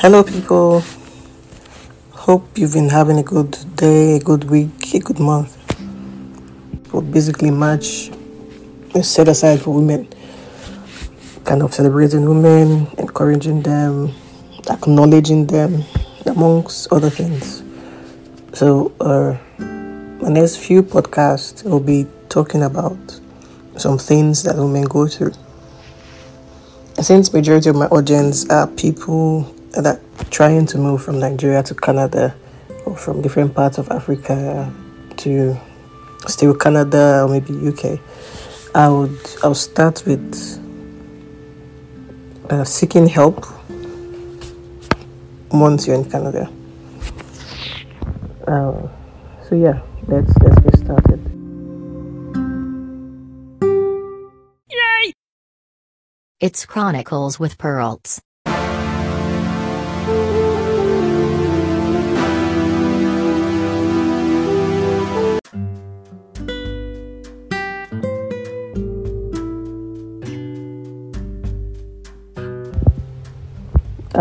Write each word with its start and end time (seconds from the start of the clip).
Hello, 0.00 0.24
people. 0.24 0.82
Hope 2.12 2.56
you've 2.56 2.72
been 2.72 2.88
having 2.88 3.18
a 3.18 3.22
good 3.22 3.54
day, 3.76 4.16
a 4.16 4.18
good 4.18 4.44
week, 4.44 4.94
a 4.94 4.98
good 4.98 5.18
month. 5.18 5.54
Well, 6.90 7.02
basically, 7.02 7.50
March 7.50 8.10
is 8.94 9.10
set 9.10 9.28
aside 9.28 9.60
for 9.60 9.74
women, 9.74 10.08
kind 11.44 11.60
of 11.60 11.74
celebrating 11.74 12.26
women, 12.26 12.86
encouraging 12.96 13.60
them, 13.60 14.14
acknowledging 14.70 15.46
them, 15.46 15.84
amongst 16.24 16.90
other 16.90 17.10
things. 17.10 17.62
So, 18.54 18.94
uh, 19.00 19.36
my 19.58 20.30
next 20.30 20.56
few 20.56 20.82
podcasts 20.82 21.62
will 21.62 21.78
be 21.78 22.06
talking 22.30 22.62
about 22.62 23.20
some 23.76 23.98
things 23.98 24.44
that 24.44 24.56
women 24.56 24.84
go 24.84 25.06
through. 25.06 25.34
Since 27.02 27.34
majority 27.34 27.68
of 27.68 27.76
my 27.76 27.88
audience 27.88 28.48
are 28.48 28.66
people 28.66 29.59
that 29.72 30.00
trying 30.30 30.66
to 30.66 30.78
move 30.78 31.02
from 31.02 31.18
Nigeria 31.18 31.62
to 31.62 31.74
Canada 31.74 32.34
or 32.84 32.96
from 32.96 33.22
different 33.22 33.54
parts 33.54 33.78
of 33.78 33.90
Africa 33.90 34.72
to 35.18 35.56
still 36.26 36.54
Canada 36.54 37.22
or 37.24 37.28
maybe 37.28 37.52
UK, 37.54 38.00
I 38.74 38.88
would 38.88 39.18
I'll 39.42 39.54
start 39.54 40.04
with 40.06 40.34
uh, 42.50 42.64
seeking 42.64 43.06
help 43.06 43.46
once 45.52 45.86
you're 45.86 45.96
in 45.96 46.10
Canada. 46.10 46.50
Uh, 48.46 48.88
so 49.48 49.54
yeah, 49.54 49.80
let's 50.08 50.32
let's 50.38 50.58
get 50.60 50.78
started. 50.78 51.26
It's 56.40 56.64
Chronicles 56.64 57.38
with 57.38 57.58
Pearls. 57.58 58.22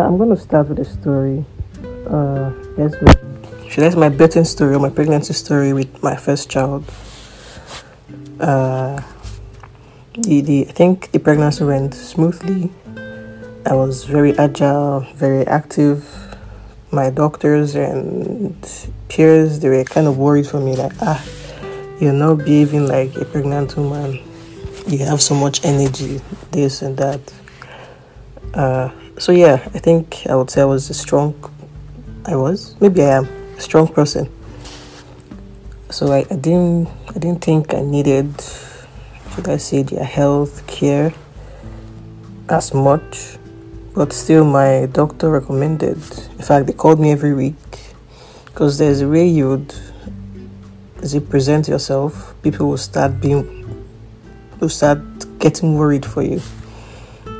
I'm 0.05 0.17
going 0.17 0.29
to 0.29 0.37
start 0.37 0.69
with 0.69 0.79
a 0.79 0.85
story. 0.85 1.45
Uh, 2.07 2.51
yes, 2.77 2.95
my, 3.01 3.13
I 3.13 3.95
my 3.95 4.09
birthing 4.09 4.45
story 4.45 4.75
or 4.75 4.79
my 4.79 4.89
pregnancy 4.89 5.33
story 5.33 5.73
with 5.73 6.01
my 6.01 6.15
first 6.15 6.49
child? 6.49 6.85
Uh, 8.39 9.01
the, 10.13 10.41
the 10.41 10.67
I 10.67 10.71
think 10.71 11.11
the 11.11 11.19
pregnancy 11.19 11.63
went 11.63 11.93
smoothly. 11.93 12.71
I 13.65 13.73
was 13.73 14.05
very 14.05 14.37
agile, 14.37 15.01
very 15.15 15.45
active. 15.47 16.07
My 16.91 17.09
doctors 17.09 17.75
and 17.75 18.55
peers 19.09 19.59
they 19.59 19.69
were 19.69 19.83
kind 19.83 20.07
of 20.07 20.17
worried 20.17 20.47
for 20.47 20.59
me, 20.59 20.75
like 20.75 20.93
ah, 21.01 21.23
you're 21.99 22.13
not 22.13 22.39
behaving 22.39 22.87
like 22.87 23.15
a 23.15 23.25
pregnant 23.25 23.75
woman. 23.77 24.19
You 24.87 24.99
have 24.99 25.21
so 25.21 25.35
much 25.35 25.63
energy, 25.65 26.21
this 26.51 26.81
and 26.81 26.97
that. 26.97 27.21
Uh, 28.53 28.89
so 29.19 29.33
yeah, 29.33 29.55
I 29.75 29.79
think 29.79 30.25
I 30.29 30.35
would 30.35 30.49
say 30.49 30.61
I 30.61 30.65
was 30.65 30.89
a 30.89 30.93
strong. 30.93 31.35
I 32.25 32.37
was 32.37 32.79
maybe 32.79 33.01
I 33.01 33.17
am 33.17 33.25
a 33.57 33.59
strong 33.59 33.87
person. 33.89 34.31
So 35.89 36.13
I, 36.13 36.19
I 36.31 36.35
didn't 36.35 36.87
I 37.09 37.19
didn't 37.19 37.43
think 37.43 37.73
I 37.73 37.81
needed 37.81 38.33
should 39.35 39.49
I 39.49 39.57
say 39.57 39.83
their 39.83 40.05
health 40.05 40.65
care 40.67 41.13
as 42.47 42.73
much, 42.73 43.37
but 43.93 44.13
still 44.13 44.45
my 44.45 44.87
doctor 44.91 45.29
recommended. 45.29 45.97
In 45.97 46.43
fact, 46.43 46.67
they 46.67 46.73
called 46.73 46.99
me 46.99 47.11
every 47.11 47.33
week 47.33 47.55
because 48.45 48.77
there's 48.77 49.01
a 49.01 49.07
way 49.09 49.27
you 49.27 49.49
would 49.49 49.75
as 51.01 51.13
you 51.13 51.19
present 51.19 51.67
yourself, 51.67 52.33
people 52.41 52.69
will 52.69 52.77
start 52.77 53.19
being 53.19 53.43
will 54.61 54.69
start 54.69 54.99
getting 55.39 55.75
worried 55.75 56.05
for 56.05 56.21
you 56.21 56.41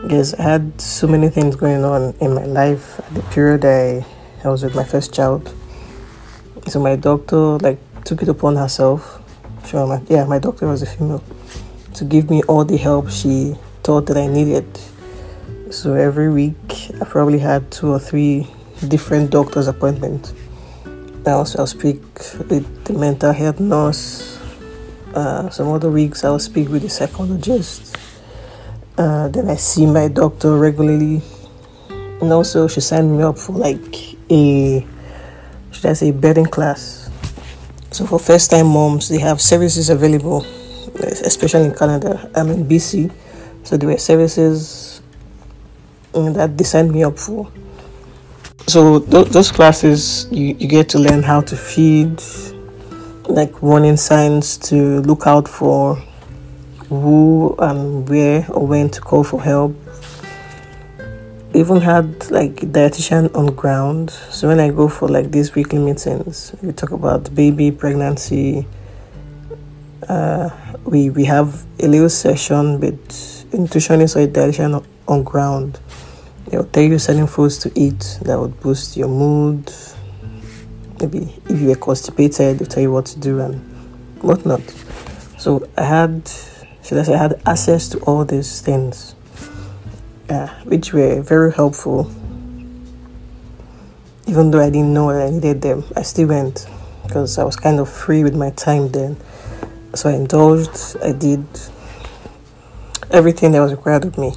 Yes, 0.08 0.34
I 0.34 0.44
had 0.44 0.80
so 0.80 1.08
many 1.08 1.28
things 1.28 1.58
going 1.58 1.84
on 1.84 2.16
in 2.22 2.34
my 2.34 2.46
life 2.46 3.00
at 3.00 3.14
the 3.14 3.22
period 3.34 3.66
I, 3.66 4.06
I 4.46 4.48
was 4.48 4.64
with 4.64 4.74
my 4.74 4.86
first 4.86 5.14
child. 5.14 5.54
So 6.68 6.80
my 6.80 6.96
doctor 6.96 7.58
like 7.58 7.80
took 8.06 8.24
it 8.24 8.30
upon 8.30 8.56
herself. 8.56 9.22
Sure, 9.68 9.86
my, 9.86 10.02
yeah, 10.08 10.24
my 10.24 10.40
doctor 10.40 10.68
was 10.68 10.82
a 10.82 10.86
female 10.86 11.22
to 11.96 12.06
give 12.06 12.30
me 12.30 12.42
all 12.44 12.64
the 12.64 12.78
help 12.78 13.10
she 13.10 13.56
thought 13.84 14.06
that 14.06 14.16
I 14.16 14.28
needed. 14.28 14.66
So 15.70 15.96
every 15.96 16.30
week 16.30 16.92
I 17.02 17.04
probably 17.04 17.40
had 17.40 17.70
two 17.70 17.92
or 17.92 18.00
three 18.00 18.48
different 18.88 19.32
doctor's 19.32 19.68
appointments. 19.68 20.34
I 21.28 21.32
also 21.32 21.60
I'll 21.60 21.68
speak 21.68 22.02
with 22.48 22.86
the 22.86 22.94
mental 22.94 23.34
health 23.34 23.60
nurse. 23.60 24.40
Uh, 25.14 25.50
some 25.50 25.68
other 25.68 25.92
weeks 25.92 26.24
I'll 26.24 26.40
speak 26.40 26.70
with 26.70 26.84
the 26.84 26.90
psychologist 26.90 27.99
uh, 29.00 29.30
then 29.30 29.50
I 29.50 29.56
see 29.56 29.86
my 29.86 30.10
doctor 30.10 30.58
regularly. 30.58 31.22
And 31.90 32.34
also, 32.34 32.68
she 32.68 32.82
signed 32.82 33.16
me 33.16 33.24
up 33.24 33.38
for 33.38 33.54
like 33.54 34.14
a, 34.30 34.86
should 35.72 35.86
I 35.86 35.94
say, 35.94 36.12
birthing 36.12 36.52
class. 36.52 37.10
So 37.92 38.06
for 38.06 38.20
first 38.20 38.52
time 38.52 38.68
moms, 38.68 39.08
they 39.08 39.20
have 39.20 39.40
services 39.40 39.90
available, 39.90 40.44
especially 41.02 41.66
in 41.66 41.76
Canada. 41.76 42.30
I'm 42.36 42.50
in 42.50 42.66
BC, 42.66 43.10
so 43.64 43.78
there 43.78 43.88
were 43.88 43.98
services 43.98 45.02
that 46.12 46.58
they 46.58 46.66
signed 46.66 46.92
me 46.92 47.06
up 47.06 47.18
for. 47.18 47.50
So 48.68 49.00
th- 49.00 49.30
those 49.30 49.50
classes, 49.50 50.28
you, 50.30 50.58
you 50.60 50.68
get 50.68 50.90
to 50.90 51.00
learn 51.00 51.24
how 51.24 51.40
to 51.42 51.56
feed, 51.56 52.22
like 53.30 53.62
warning 53.62 53.96
signs 53.96 54.58
to 54.70 55.00
look 55.02 55.26
out 55.26 55.48
for, 55.48 56.04
who 56.90 57.56
and 57.60 58.10
where 58.10 58.46
or 58.50 58.66
when 58.66 58.90
to 58.90 59.02
call 59.02 59.24
for 59.24 59.42
help. 59.42 59.76
Even 61.54 61.82
had 61.82 62.30
like 62.30 62.56
dietitian 62.58 63.34
on 63.36 63.48
ground. 63.56 64.12
So 64.12 64.48
when 64.48 64.60
I 64.60 64.70
go 64.70 64.88
for 64.88 65.08
like 65.08 65.32
these 65.32 65.56
weekly 65.56 65.80
meetings, 65.80 66.54
we 66.62 66.72
talk 66.74 66.92
about 66.92 67.34
baby 67.34 67.72
pregnancy. 67.72 68.68
Uh, 70.08 70.50
we 70.86 71.10
we 71.10 71.26
have 71.26 71.64
a 71.80 71.88
little 71.88 72.10
session 72.10 72.80
with 72.80 73.08
nutritionist 73.52 74.16
or 74.16 74.22
a 74.22 74.28
dietitian 74.28 74.84
on 75.08 75.24
ground. 75.24 75.80
They'll 76.48 76.66
tell 76.66 76.84
you 76.84 76.98
certain 76.98 77.28
foods 77.28 77.58
to 77.60 77.72
eat 77.76 78.20
that 78.24 78.40
would 78.40 78.60
boost 78.60 78.98
your 78.98 79.08
mood. 79.08 79.72
Maybe 81.00 81.36
if 81.48 81.62
you 81.62 81.72
are 81.72 81.76
constipated, 81.76 82.60
they'll 82.60 82.68
tell 82.68 82.84
you 82.84 82.92
what 82.92 83.06
to 83.08 83.20
do 83.20 83.40
and 83.40 83.56
whatnot. 84.22 84.62
So 85.38 85.68
I 85.78 85.84
had 85.84 86.30
I 86.98 87.04
say, 87.04 87.14
I 87.14 87.18
had 87.18 87.42
access 87.46 87.88
to 87.90 88.00
all 88.00 88.26
these 88.26 88.62
things, 88.62 89.14
uh, 90.28 90.48
which 90.64 90.92
were 90.92 91.22
very 91.22 91.52
helpful. 91.52 92.12
Even 94.26 94.50
though 94.50 94.60
I 94.60 94.72
didn't 94.72 94.94
know 94.94 95.14
that 95.14 95.28
I 95.28 95.30
needed 95.30 95.62
them, 95.62 95.84
I 95.96 96.02
still 96.02 96.30
went 96.30 96.68
because 97.04 97.38
I 97.38 97.44
was 97.44 97.56
kind 97.56 97.80
of 97.80 97.90
free 97.90 98.24
with 98.24 98.36
my 98.36 98.50
time 98.52 98.90
then. 98.90 99.18
So 99.94 100.10
I 100.10 100.14
indulged, 100.14 100.98
I 101.04 101.12
did 101.12 101.46
everything 103.12 103.52
that 103.52 103.60
was 103.60 103.72
required 103.72 104.06
of 104.06 104.18
me. 104.18 104.34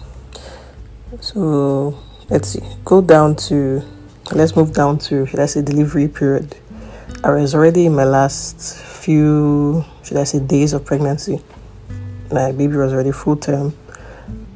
So 1.21 1.99
let's 2.29 2.49
see, 2.49 2.63
go 2.84 3.01
down 3.01 3.37
to, 3.49 3.83
let's 4.33 4.57
move 4.57 4.75
down 4.75 4.99
to, 4.99 5.25
should 5.27 5.41
I 5.41 5.47
say, 5.47 5.63
delivery 5.63 6.09
period. 6.09 6.55
I 7.25 7.31
was 7.31 7.55
already 7.55 7.87
in 7.87 7.95
my 7.95 8.05
last 8.05 8.77
few, 8.77 9.84
should 10.03 10.19
I 10.19 10.25
say, 10.25 10.39
days 10.41 10.75
of 10.75 10.84
pregnancy 10.84 11.41
my 12.32 12.53
baby 12.53 12.76
was 12.76 12.93
already 12.93 13.12
full 13.12 13.37
term, 13.37 13.75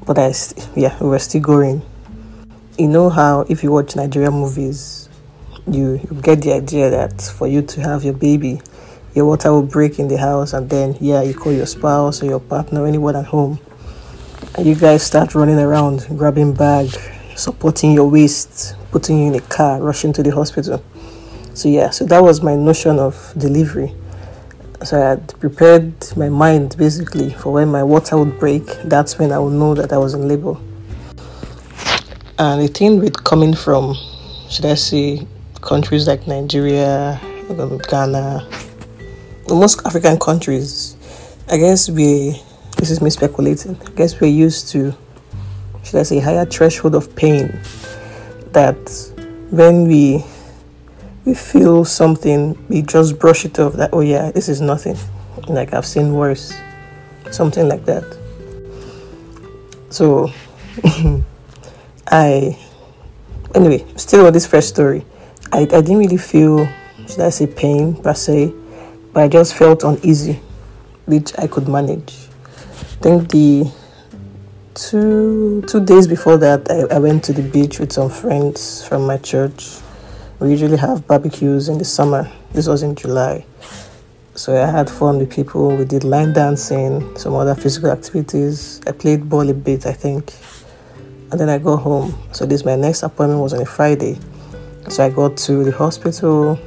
but 0.06 0.18
I, 0.18 0.32
st- 0.32 0.68
yeah, 0.76 0.96
we 1.00 1.08
were 1.08 1.18
still 1.18 1.42
going. 1.42 1.82
You 2.78 2.88
know 2.88 3.10
how 3.10 3.42
if 3.48 3.62
you 3.62 3.70
watch 3.72 3.96
Nigerian 3.96 4.32
movies, 4.32 5.08
you, 5.66 6.00
you 6.02 6.20
get 6.22 6.42
the 6.42 6.52
idea 6.52 6.90
that 6.90 7.20
for 7.20 7.46
you 7.46 7.62
to 7.62 7.80
have 7.80 8.04
your 8.04 8.14
baby, 8.14 8.60
your 9.14 9.26
water 9.26 9.50
will 9.52 9.62
break 9.62 9.98
in 9.98 10.08
the 10.08 10.16
house, 10.16 10.52
and 10.52 10.68
then 10.68 10.96
yeah, 11.00 11.22
you 11.22 11.34
call 11.34 11.52
your 11.52 11.66
spouse 11.66 12.22
or 12.22 12.26
your 12.26 12.40
partner, 12.40 12.86
anyone 12.86 13.16
at 13.16 13.26
home, 13.26 13.58
and 14.56 14.66
you 14.66 14.74
guys 14.74 15.02
start 15.02 15.34
running 15.34 15.58
around, 15.58 16.06
grabbing 16.16 16.54
bag, 16.54 16.88
supporting 17.34 17.92
your 17.92 18.08
waist, 18.08 18.76
putting 18.90 19.18
you 19.18 19.26
in 19.28 19.34
a 19.34 19.40
car, 19.40 19.80
rushing 19.80 20.12
to 20.12 20.22
the 20.22 20.30
hospital. 20.30 20.82
So 21.54 21.68
yeah, 21.68 21.90
so 21.90 22.04
that 22.06 22.22
was 22.22 22.42
my 22.42 22.54
notion 22.54 22.98
of 22.98 23.32
delivery 23.36 23.94
so 24.84 25.00
I 25.00 25.10
had 25.10 25.40
prepared 25.40 25.94
my 26.16 26.28
mind 26.28 26.76
basically 26.76 27.30
for 27.30 27.52
when 27.52 27.68
my 27.68 27.82
water 27.82 28.18
would 28.18 28.38
break. 28.38 28.64
That's 28.84 29.18
when 29.18 29.32
I 29.32 29.38
would 29.38 29.52
know 29.52 29.74
that 29.74 29.92
I 29.92 29.98
was 29.98 30.14
in 30.14 30.28
labor. 30.28 30.56
And 32.38 32.60
the 32.60 32.68
thing 32.68 33.00
with 33.00 33.24
coming 33.24 33.54
from, 33.54 33.96
should 34.50 34.66
I 34.66 34.74
say, 34.74 35.26
countries 35.62 36.06
like 36.06 36.26
Nigeria, 36.26 37.18
um, 37.48 37.78
Ghana, 37.78 38.48
most 39.48 39.80
African 39.86 40.18
countries, 40.18 40.96
I 41.48 41.56
guess 41.56 41.88
we, 41.88 42.42
this 42.76 42.90
is 42.90 43.00
me 43.00 43.10
speculating, 43.10 43.78
I 43.86 43.90
guess 43.90 44.20
we're 44.20 44.26
used 44.26 44.68
to, 44.72 44.94
should 45.82 46.00
I 46.00 46.02
say, 46.02 46.18
higher 46.18 46.44
threshold 46.44 46.94
of 46.94 47.14
pain 47.16 47.58
that 48.52 48.76
when 49.50 49.86
we 49.86 50.24
we 51.26 51.34
feel 51.34 51.84
something, 51.84 52.56
we 52.68 52.82
just 52.82 53.18
brush 53.18 53.44
it 53.44 53.58
off 53.58 53.74
that 53.74 53.90
oh 53.92 54.00
yeah, 54.00 54.30
this 54.30 54.48
is 54.48 54.60
nothing. 54.60 54.96
Like 55.48 55.74
I've 55.74 55.84
seen 55.84 56.14
worse. 56.14 56.56
Something 57.32 57.68
like 57.68 57.84
that. 57.84 58.04
So 59.90 60.32
I 62.06 62.56
anyway, 63.54 63.84
still 63.96 64.26
on 64.26 64.32
this 64.32 64.46
first 64.46 64.68
story. 64.68 65.04
I, 65.52 65.62
I 65.62 65.64
didn't 65.64 65.98
really 65.98 66.16
feel 66.16 66.66
should 67.08 67.20
I 67.20 67.30
say 67.30 67.48
pain 67.48 68.00
per 68.00 68.14
se, 68.14 68.52
but 69.12 69.24
I 69.24 69.28
just 69.28 69.54
felt 69.54 69.82
uneasy, 69.82 70.40
which 71.06 71.36
I 71.38 71.48
could 71.48 71.66
manage. 71.66 72.14
I 72.44 73.02
think 73.02 73.30
the 73.30 73.72
two 74.74 75.62
two 75.66 75.84
days 75.84 76.06
before 76.06 76.36
that 76.36 76.70
I, 76.70 76.94
I 76.94 76.98
went 77.00 77.24
to 77.24 77.32
the 77.32 77.42
beach 77.42 77.80
with 77.80 77.92
some 77.92 78.10
friends 78.10 78.86
from 78.86 79.06
my 79.06 79.16
church 79.16 79.80
we 80.38 80.50
usually 80.50 80.76
have 80.76 81.06
barbecues 81.06 81.68
in 81.68 81.78
the 81.78 81.84
summer. 81.84 82.30
This 82.52 82.66
was 82.66 82.82
in 82.82 82.94
july. 82.94 83.44
So 84.34 84.54
i 84.54 84.70
had 84.70 84.90
fun 84.90 85.18
with 85.18 85.30
people. 85.30 85.74
We 85.74 85.86
did 85.86 86.04
line 86.04 86.34
dancing 86.34 87.16
some 87.16 87.34
other 87.34 87.54
physical 87.54 87.90
activities. 87.90 88.82
I 88.86 88.92
played 88.92 89.30
ball 89.30 89.48
a 89.48 89.54
bit 89.54 89.86
i 89.86 89.92
think. 89.92 90.34
And 91.30 91.40
then 91.40 91.48
i 91.48 91.58
go 91.58 91.76
home. 91.76 92.14
So 92.32 92.44
this 92.44 92.64
my 92.64 92.76
next 92.76 93.02
appointment 93.02 93.40
was 93.40 93.54
on 93.54 93.62
a 93.62 93.66
friday. 93.66 94.18
So 94.88 95.04
i 95.04 95.10
got 95.10 95.38
to 95.38 95.64
the 95.64 95.72
hospital. 95.72 96.58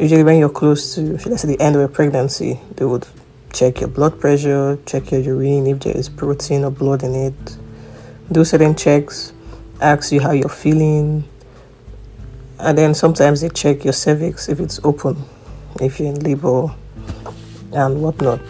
Usually 0.00 0.24
when 0.24 0.38
you're 0.38 0.48
close 0.48 0.96
to 0.96 1.14
i 1.14 1.36
say 1.36 1.46
the 1.46 1.60
end 1.60 1.76
of 1.76 1.82
a 1.82 1.88
pregnancy 1.88 2.58
they 2.76 2.84
would 2.84 3.06
check 3.52 3.80
your 3.80 3.88
blood 3.88 4.18
pressure, 4.18 4.78
check 4.86 5.12
your 5.12 5.20
urine 5.20 5.66
if 5.66 5.80
there 5.80 5.96
is 5.96 6.08
protein 6.08 6.64
or 6.64 6.70
blood 6.70 7.04
in 7.04 7.14
it, 7.14 7.56
do 8.32 8.44
certain 8.44 8.74
checks, 8.74 9.32
ask 9.80 10.10
you 10.10 10.20
how 10.20 10.32
you're 10.32 10.48
feeling, 10.48 11.22
and 12.62 12.78
then 12.78 12.94
sometimes 12.94 13.40
they 13.40 13.48
check 13.48 13.84
your 13.84 13.92
cervix 13.92 14.48
if 14.48 14.60
it's 14.60 14.78
open, 14.84 15.16
if 15.80 15.98
you're 15.98 16.08
in 16.08 16.20
labor, 16.20 16.72
and 17.72 18.00
whatnot. 18.00 18.40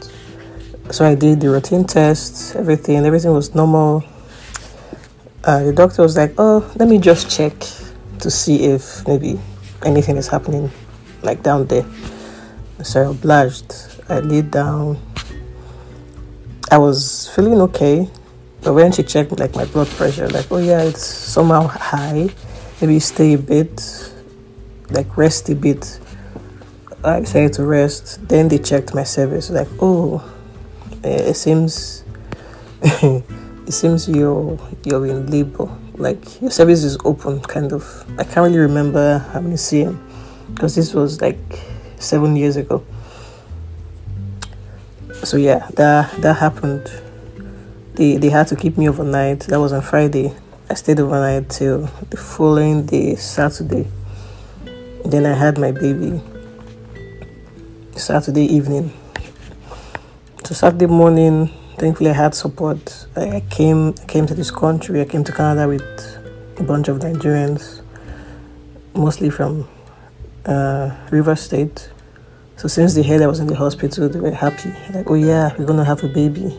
So 0.91 1.07
I 1.07 1.15
did 1.15 1.41
the 1.41 1.49
routine 1.49 1.85
tests, 1.85 2.55
everything, 2.55 3.05
everything 3.07 3.33
was 3.33 3.55
normal. 3.55 4.05
Uh, 5.45 5.65
the 5.65 5.73
doctor 5.73 6.03
was 6.03 6.17
like, 6.17 6.35
"Oh, 6.37 6.71
let 6.77 6.89
me 6.89 6.99
just 6.99 7.31
check 7.31 7.55
to 8.21 8.31
see 8.31 8.65
if 8.65 9.07
maybe 9.09 9.41
anything 9.83 10.17
is 10.17 10.29
happening, 10.29 10.71
like 11.23 11.43
down 11.43 11.67
there." 11.67 11.87
So 12.85 13.03
I 13.03 13.11
obliged. 13.11 13.75
I 14.09 14.21
laid 14.21 14.51
down. 14.51 14.99
I 16.71 16.77
was 16.79 17.31
feeling 17.35 17.61
okay, 17.73 18.09
but 18.61 18.75
when 18.75 18.93
she 18.93 19.03
checked 19.03 19.33
like 19.39 19.55
my 19.57 19.65
blood 19.65 19.89
pressure, 19.89 20.29
like 20.29 20.53
oh 20.53 20.59
yeah, 20.59 20.83
it's 20.83 21.05
somehow 21.05 21.67
high. 21.67 22.29
Maybe 22.83 22.99
stay 23.01 23.35
a 23.35 23.39
bit, 23.39 24.13
like 24.91 25.17
rest 25.17 25.49
a 25.49 25.55
bit. 25.55 26.01
I 27.05 27.21
decided 27.21 27.53
to 27.55 27.65
rest. 27.65 28.29
Then 28.29 28.49
they 28.49 28.59
checked 28.59 28.95
my 28.95 29.05
cervix, 29.05 29.51
like 29.51 29.69
oh, 29.81 30.23
eh, 31.05 31.31
it 31.31 31.35
seems, 31.35 32.05
it 32.83 33.73
seems 33.73 34.09
you're 34.09 34.59
you're 34.85 35.07
in 35.07 35.31
labor. 35.31 35.71
Like 35.95 36.43
your 36.43 36.51
cervix 36.51 36.83
is 36.83 36.99
open, 37.05 37.41
kind 37.41 37.73
of. 37.73 38.05
I 38.19 38.25
can't 38.25 38.49
really 38.49 38.59
remember 38.59 39.19
how 39.33 39.41
many 39.41 39.55
cm, 39.55 39.97
because 40.55 40.75
this 40.75 40.93
was 40.93 41.21
like 41.21 41.39
seven 41.99 42.35
years 42.35 42.57
ago 42.57 42.85
so 45.25 45.37
yeah, 45.37 45.69
that 45.75 46.11
that 46.23 46.39
happened. 46.39 46.91
They 47.95 48.17
they 48.17 48.29
had 48.29 48.49
to 48.49 48.57
keep 48.57 48.77
me 48.77 48.89
overnight. 48.89 49.41
That 49.41 49.61
was 49.61 49.73
on 49.73 49.83
Friday. 49.83 50.33
I 50.73 50.75
stayed 50.75 51.01
overnight 51.01 51.51
till 51.51 51.81
the 52.09 52.17
following 52.17 52.87
day, 52.87 53.15
Saturday. 53.17 53.87
Then 55.05 55.27
I 55.27 55.35
had 55.35 55.59
my 55.59 55.71
baby 55.71 56.19
Saturday 57.95 58.47
evening. 58.47 58.91
So 60.45 60.55
Saturday 60.55 60.87
morning, 60.87 61.51
thankfully 61.77 62.09
I 62.09 62.15
had 62.15 62.35
support. 62.35 63.07
I, 63.15 63.43
came 63.51 63.93
I 64.01 64.07
came 64.07 64.25
to 64.25 64.33
this 64.35 64.51
country. 64.51 65.03
I 65.03 65.05
came 65.05 65.25
to 65.25 65.33
Canada 65.33 65.69
with 65.69 65.83
a 66.59 66.63
bunch 66.63 66.89
of 66.89 67.01
Nigerians, 67.01 67.83
mostly 68.95 69.29
from 69.29 69.69
uh, 70.47 70.97
River 71.11 71.37
State. 71.37 71.91
So 72.57 72.67
since 72.67 72.95
they 72.95 73.03
heard 73.03 73.21
I 73.21 73.27
was 73.27 73.41
in 73.41 73.47
the 73.47 73.57
hospital, 73.57 74.09
they 74.09 74.21
were 74.21 74.31
happy. 74.31 74.73
Like, 74.95 75.11
oh 75.11 75.17
yeah, 75.17 75.55
we're 75.59 75.67
gonna 75.67 75.85
have 75.85 76.03
a 76.03 76.09
baby. 76.09 76.57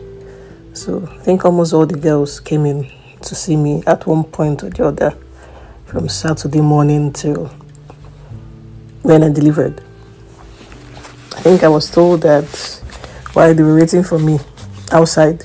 So 0.72 1.04
I 1.04 1.18
think 1.24 1.44
almost 1.44 1.74
all 1.74 1.84
the 1.84 1.98
girls 1.98 2.38
came 2.38 2.64
in 2.64 2.88
to 3.24 3.34
see 3.34 3.56
me 3.56 3.82
at 3.86 4.06
one 4.06 4.24
point 4.24 4.62
or 4.62 4.70
the 4.70 4.86
other, 4.86 5.16
from 5.86 6.08
Saturday 6.08 6.60
morning 6.60 7.12
till 7.12 7.46
when 9.02 9.22
I 9.22 9.30
delivered. 9.30 9.82
I 11.36 11.40
think 11.40 11.62
I 11.62 11.68
was 11.68 11.90
told 11.90 12.22
that 12.22 12.44
while 13.34 13.54
they 13.54 13.62
were 13.62 13.76
waiting 13.76 14.02
for 14.02 14.18
me 14.18 14.38
outside, 14.92 15.44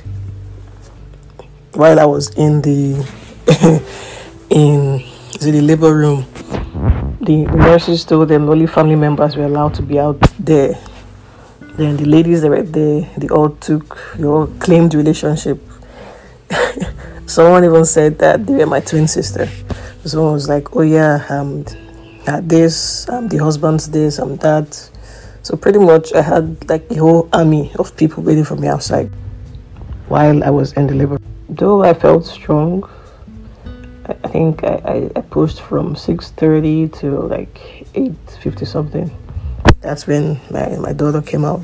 while 1.73 1.99
I 1.99 2.05
was 2.05 2.29
in 2.35 2.61
the 2.61 3.05
in 4.49 5.03
the 5.39 5.61
labor 5.61 5.95
room, 5.95 6.25
the 7.21 7.45
nurses 7.45 8.05
told 8.05 8.29
them 8.29 8.49
only 8.49 8.67
family 8.67 8.95
members 8.95 9.35
were 9.35 9.45
allowed 9.45 9.73
to 9.75 9.81
be 9.81 9.99
out 9.99 10.19
there. 10.39 10.77
Then 11.75 11.97
the 11.97 12.05
ladies 12.05 12.41
that 12.41 12.49
were 12.49 12.63
there, 12.63 13.09
they 13.17 13.29
all 13.29 13.49
took, 13.49 13.97
they 14.15 14.25
all 14.25 14.47
claimed 14.59 14.93
relationship. 14.93 15.61
Someone 17.29 17.63
even 17.63 17.85
said 17.85 18.17
that 18.17 18.47
they 18.47 18.55
were 18.55 18.65
my 18.65 18.79
twin 18.79 19.07
sister. 19.07 19.47
Someone 20.03 20.33
was 20.33 20.49
like, 20.49 20.75
"Oh 20.75 20.81
yeah, 20.81 21.23
um, 21.29 21.63
this, 22.41 23.07
um, 23.07 23.27
the 23.27 23.37
husband's 23.37 23.87
this, 23.87 24.17
I'm 24.17 24.35
that." 24.37 24.73
So 25.43 25.55
pretty 25.55 25.77
much, 25.77 26.11
I 26.13 26.23
had 26.23 26.67
like 26.67 26.89
a 26.89 26.95
whole 26.95 27.29
army 27.31 27.71
of 27.77 27.95
people 27.95 28.23
waiting 28.23 28.45
for 28.45 28.55
me 28.55 28.67
outside 28.67 29.11
while 30.07 30.43
I 30.43 30.49
was 30.49 30.73
in 30.73 30.87
the 30.87 30.95
labor. 30.95 31.19
Though 31.47 31.83
I 31.83 31.93
felt 31.93 32.25
strong, 32.25 32.89
I 34.05 34.27
think 34.29 34.63
I, 34.63 35.11
I, 35.15 35.21
pushed 35.21 35.61
from 35.61 35.93
6.30 35.93 36.97
to 36.99 37.19
like 37.21 37.53
8.50 37.93 38.65
something. 38.65 39.11
That's 39.81 40.07
when 40.07 40.41
my, 40.49 40.77
my 40.77 40.93
daughter 40.93 41.21
came 41.21 41.45
out. 41.45 41.61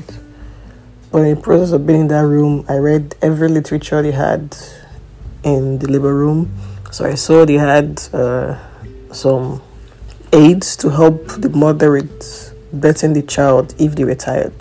But 1.10 1.22
in 1.22 1.34
the 1.34 1.40
process 1.40 1.72
of 1.72 1.86
being 1.88 2.02
in 2.02 2.08
that 2.08 2.24
room, 2.24 2.64
I 2.68 2.76
read 2.76 3.16
every 3.20 3.48
literature 3.48 4.00
they 4.00 4.12
had 4.12 4.56
in 5.46 5.78
the 5.78 5.90
labor 5.90 6.12
room. 6.12 6.52
So 6.90 7.06
I 7.06 7.14
saw 7.14 7.44
they 7.44 7.54
had 7.54 8.02
uh, 8.12 8.58
some 9.12 9.62
aids 10.32 10.76
to 10.78 10.90
help 10.90 11.26
the 11.28 11.48
mother 11.48 11.92
with 11.92 12.52
birthing 12.74 13.14
the 13.14 13.22
child 13.22 13.74
if 13.78 13.94
they 13.94 14.04
were 14.04 14.16
tired. 14.16 14.52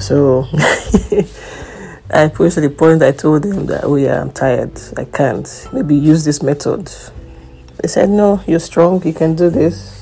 So 0.00 0.46
I 2.10 2.28
pushed 2.28 2.54
to 2.56 2.60
the 2.60 2.70
point 2.70 3.02
I 3.02 3.12
told 3.12 3.42
them 3.42 3.66
that, 3.66 3.84
oh 3.84 3.96
yeah, 3.96 4.20
I'm 4.20 4.32
tired. 4.32 4.72
I 4.96 5.04
can't. 5.04 5.68
Maybe 5.72 5.94
use 5.94 6.24
this 6.24 6.42
method. 6.42 6.90
They 7.80 7.88
said, 7.88 8.10
no, 8.10 8.42
you're 8.46 8.60
strong. 8.60 9.04
You 9.06 9.12
can 9.12 9.36
do 9.36 9.50
this. 9.50 9.94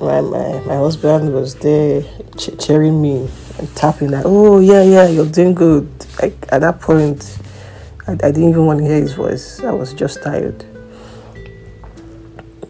My, 0.00 0.20
my, 0.20 0.60
my 0.60 0.76
husband 0.76 1.32
was 1.32 1.54
there 1.56 2.02
ch- 2.36 2.58
cheering 2.58 3.00
me 3.00 3.28
and 3.58 3.76
tapping 3.76 4.10
like, 4.10 4.24
oh 4.24 4.58
yeah, 4.58 4.82
yeah, 4.82 5.06
you're 5.06 5.26
doing 5.26 5.54
good. 5.54 5.88
Like 6.20 6.46
at 6.50 6.62
that 6.62 6.80
point, 6.80 7.38
I, 8.12 8.28
I 8.28 8.30
didn't 8.30 8.50
even 8.50 8.66
want 8.66 8.80
to 8.80 8.84
hear 8.84 9.00
his 9.00 9.14
voice. 9.14 9.60
I 9.60 9.72
was 9.72 9.94
just 9.94 10.22
tired 10.22 10.64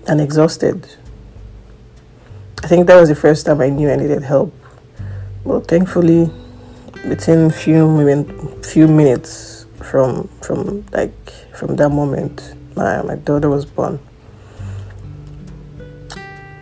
and 0.07 0.21
exhausted. 0.21 0.87
I 2.63 2.69
think 2.69 2.87
that 2.87 2.99
was 2.99 3.09
the 3.09 3.15
first 3.15 3.47
time 3.47 3.61
I 3.61 3.69
knew 3.69 3.91
I 3.91 3.97
needed 3.97 4.23
help. 4.23 4.55
But 5.45 5.67
thankfully, 5.67 6.31
within 7.09 7.51
few 7.51 7.85
few 8.63 8.87
minutes 8.87 9.67
from 9.83 10.29
from 10.41 10.85
like 10.93 11.31
from 11.55 11.75
that 11.77 11.89
moment 11.89 12.55
my 12.77 13.03
my 13.03 13.17
daughter 13.17 13.49
was 13.51 13.65
born 13.67 13.99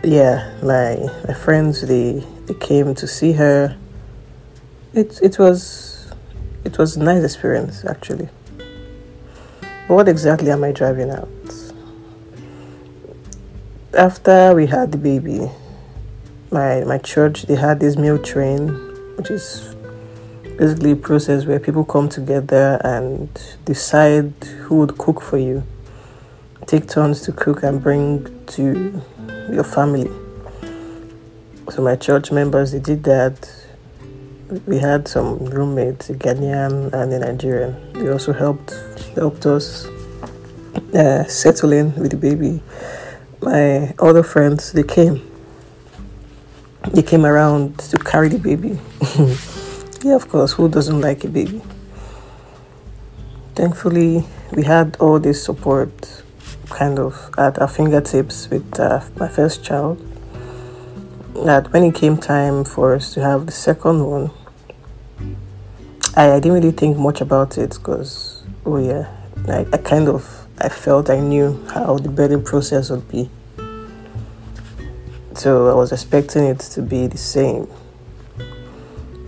yeah 0.03 0.51
my 0.63 0.97
my 1.27 1.33
friends 1.33 1.87
they 1.87 2.25
they 2.47 2.55
came 2.55 2.95
to 2.95 3.05
see 3.05 3.33
her 3.33 3.77
it 4.93 5.19
it 5.21 5.37
was 5.37 6.11
it 6.65 6.77
was 6.79 6.97
a 6.97 7.03
nice 7.03 7.23
experience 7.23 7.85
actually 7.85 8.27
what 9.95 10.07
exactly 10.07 10.51
am 10.51 10.63
i 10.63 10.71
driving 10.71 11.09
at 11.09 11.27
after 13.97 14.53
we 14.55 14.65
had 14.65 14.91
the 14.91 14.97
baby 14.97 15.49
my 16.51 16.83
my 16.85 16.97
church 16.97 17.43
they 17.43 17.55
had 17.55 17.79
this 17.79 17.97
meal 17.97 18.17
train 18.17 18.67
which 19.17 19.29
is 19.29 19.75
basically 20.61 20.91
a 20.91 20.95
process 20.95 21.45
where 21.45 21.59
people 21.59 21.83
come 21.83 22.07
together 22.07 22.79
and 22.83 23.29
decide 23.65 24.31
who 24.59 24.75
would 24.75 24.95
cook 24.97 25.19
for 25.19 25.39
you. 25.39 25.63
Take 26.67 26.87
turns 26.87 27.21
to 27.21 27.31
cook 27.31 27.63
and 27.63 27.81
bring 27.81 28.45
to 28.47 29.01
your 29.51 29.63
family. 29.63 30.11
So 31.71 31.81
my 31.81 31.95
church 31.95 32.31
members 32.31 32.73
they 32.73 32.79
did 32.79 33.03
that. 33.05 33.60
We 34.67 34.79
had 34.79 35.07
some 35.07 35.45
roommates, 35.45 36.09
a 36.09 36.13
Ghanaian 36.13 36.91
and 36.91 37.13
a 37.13 37.19
Nigerian. 37.19 37.93
They 37.93 38.09
also 38.09 38.33
helped 38.33 38.73
helped 39.15 39.45
us. 39.45 39.87
uh, 40.93 41.23
in 41.71 41.95
with 41.95 42.11
the 42.11 42.17
baby, 42.17 42.61
my 43.41 43.93
other 43.99 44.23
friends 44.23 44.73
they 44.73 44.83
came. 44.83 45.21
They 46.91 47.01
came 47.01 47.25
around 47.25 47.79
to 47.91 47.97
carry 47.97 48.27
the 48.27 48.39
baby. 48.39 48.77
yeah, 50.03 50.15
of 50.15 50.27
course, 50.27 50.51
who 50.53 50.67
doesn't 50.67 50.99
like 50.99 51.23
a 51.23 51.29
baby? 51.29 51.61
Thankfully, 53.55 54.25
we 54.51 54.63
had 54.63 54.97
all 54.99 55.19
this 55.19 55.43
support 55.43 56.23
kind 56.69 56.99
of 56.99 57.29
at 57.37 57.59
our 57.59 57.67
fingertips 57.67 58.49
with 58.49 58.79
uh, 58.79 59.01
my 59.15 59.27
first 59.29 59.63
child. 59.63 59.97
That 61.45 61.71
when 61.71 61.83
it 61.83 61.95
came 61.95 62.17
time 62.17 62.65
for 62.65 62.95
us 62.95 63.13
to 63.13 63.21
have 63.21 63.45
the 63.45 63.51
second 63.51 64.05
one, 64.05 64.31
I, 66.15 66.33
I 66.33 66.39
didn't 66.39 66.53
really 66.53 66.71
think 66.71 66.97
much 66.97 67.21
about 67.21 67.57
it 67.57 67.69
because, 67.69 68.43
oh 68.65 68.77
yeah, 68.77 69.09
I, 69.47 69.65
I 69.71 69.77
kind 69.77 70.09
of 70.09 70.47
I 70.57 70.67
felt 70.69 71.09
I 71.09 71.19
knew 71.19 71.65
how 71.67 71.97
the 71.97 72.09
birthing 72.09 72.45
process 72.45 72.89
would 72.89 73.07
be. 73.07 73.29
So 75.35 75.69
I 75.69 75.73
was 75.73 75.91
expecting 75.91 76.43
it 76.45 76.59
to 76.59 76.81
be 76.81 77.07
the 77.07 77.17
same. 77.17 77.67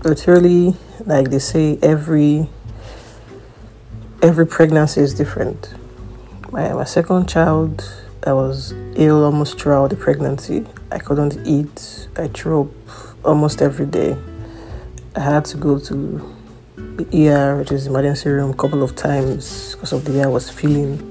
But 0.04 0.28
really, 0.28 0.76
like 1.06 1.30
they 1.30 1.40
say, 1.40 1.80
every 1.82 2.50
every 4.22 4.46
pregnancy 4.46 5.02
is 5.02 5.14
different. 5.14 5.74
My, 6.52 6.74
my 6.74 6.84
second 6.84 7.28
child, 7.28 7.84
I 8.28 8.34
was 8.34 8.74
ill 8.96 9.24
almost 9.24 9.60
throughout 9.60 9.90
the 9.90 9.96
pregnancy. 9.96 10.66
I 10.92 11.00
couldn't 11.00 11.48
eat. 11.48 12.10
I 12.18 12.28
threw 12.28 12.62
up 12.62 13.26
almost 13.26 13.62
every 13.62 13.86
day. 13.86 14.18
I 15.16 15.22
had 15.22 15.46
to 15.46 15.58
go 15.58 15.80
to 15.80 16.34
ER, 16.78 17.58
which 17.58 17.72
is 17.72 17.88
emergency 17.88 18.30
room, 18.30 18.52
a 18.52 18.54
couple 18.54 18.82
of 18.84 18.96
times 18.96 19.74
because 19.76 19.94
of 19.94 20.06
the 20.06 20.12
way 20.12 20.24
I 20.24 20.28
was 20.28 20.50
feeling. 20.50 21.10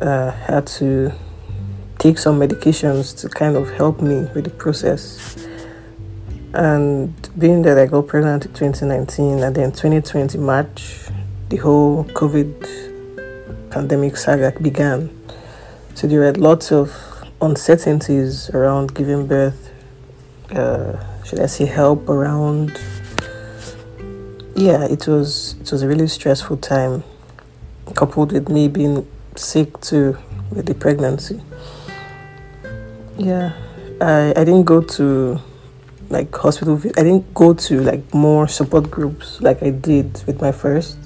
Uh, 0.00 0.30
had 0.32 0.66
to 0.66 1.12
take 1.98 2.18
some 2.18 2.38
medications 2.38 3.18
to 3.20 3.28
kind 3.28 3.56
of 3.56 3.70
help 3.70 4.00
me 4.00 4.26
with 4.34 4.44
the 4.44 4.50
process. 4.50 5.46
And 6.52 7.12
being 7.38 7.62
that 7.62 7.78
I 7.78 7.86
got 7.86 8.06
pregnant 8.06 8.46
in 8.46 8.52
2019 8.52 9.42
and 9.42 9.54
then 9.54 9.72
2020 9.72 10.38
March, 10.38 10.98
the 11.48 11.56
whole 11.56 12.04
COVID 12.04 13.70
pandemic 13.70 14.16
saga 14.16 14.52
began. 14.60 15.10
So 15.94 16.06
there 16.06 16.20
were 16.20 16.32
lots 16.32 16.72
of 16.72 16.92
uncertainties 17.40 18.50
around 18.50 18.94
giving 18.94 19.26
birth. 19.26 19.70
Uh, 20.50 21.22
should 21.24 21.40
I 21.40 21.46
say 21.46 21.66
help 21.66 22.08
around? 22.08 22.78
Yeah, 24.56 24.84
it 24.84 25.08
was 25.08 25.56
it 25.60 25.72
was 25.72 25.82
a 25.82 25.88
really 25.88 26.06
stressful 26.06 26.58
time, 26.58 27.02
coupled 27.96 28.30
with 28.30 28.48
me 28.48 28.68
being 28.68 29.04
sick 29.34 29.80
too 29.80 30.16
with 30.50 30.66
the 30.66 30.74
pregnancy. 30.74 31.40
Yeah, 33.18 33.52
I 34.00 34.30
I 34.30 34.44
didn't 34.44 34.62
go 34.62 34.80
to 34.80 35.40
like 36.08 36.32
hospital. 36.32 36.80
I 36.96 37.02
didn't 37.02 37.34
go 37.34 37.52
to 37.52 37.80
like 37.80 38.14
more 38.14 38.46
support 38.46 38.92
groups 38.92 39.40
like 39.40 39.60
I 39.60 39.70
did 39.70 40.22
with 40.24 40.40
my 40.40 40.52
first. 40.52 40.98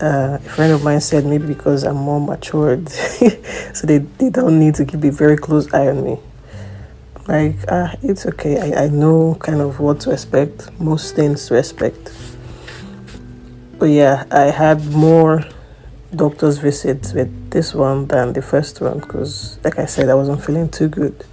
Uh, 0.00 0.38
a 0.38 0.48
friend 0.50 0.72
of 0.72 0.84
mine 0.84 1.00
said 1.00 1.24
maybe 1.24 1.46
because 1.46 1.82
I'm 1.82 1.96
more 1.96 2.20
matured, 2.20 2.88
so 3.74 3.86
they, 3.86 3.98
they 3.98 4.28
don't 4.30 4.58
need 4.58 4.74
to 4.74 4.84
keep 4.84 5.02
a 5.02 5.10
very 5.10 5.38
close 5.38 5.72
eye 5.72 5.88
on 5.88 6.04
me. 6.04 6.18
Like, 7.26 7.56
ah, 7.68 7.92
it's 8.02 8.26
okay. 8.26 8.60
I, 8.60 8.84
I 8.84 8.88
know 8.88 9.34
kind 9.40 9.60
of 9.60 9.80
what 9.80 10.00
to 10.00 10.12
expect, 10.12 10.70
most 10.78 11.16
things 11.16 11.46
to 11.48 11.54
expect. 11.56 12.12
But 13.78 13.90
yeah, 13.90 14.24
I 14.30 14.44
had 14.44 14.86
more 14.86 15.44
doctor's 16.14 16.56
visits 16.56 17.12
with 17.12 17.50
this 17.50 17.74
one 17.74 18.06
than 18.06 18.32
the 18.32 18.40
first 18.40 18.80
one 18.80 19.00
because, 19.00 19.58
like 19.62 19.78
I 19.78 19.84
said, 19.84 20.08
I 20.08 20.14
wasn't 20.14 20.42
feeling 20.42 20.70
too 20.70 20.88
good. 20.88 21.26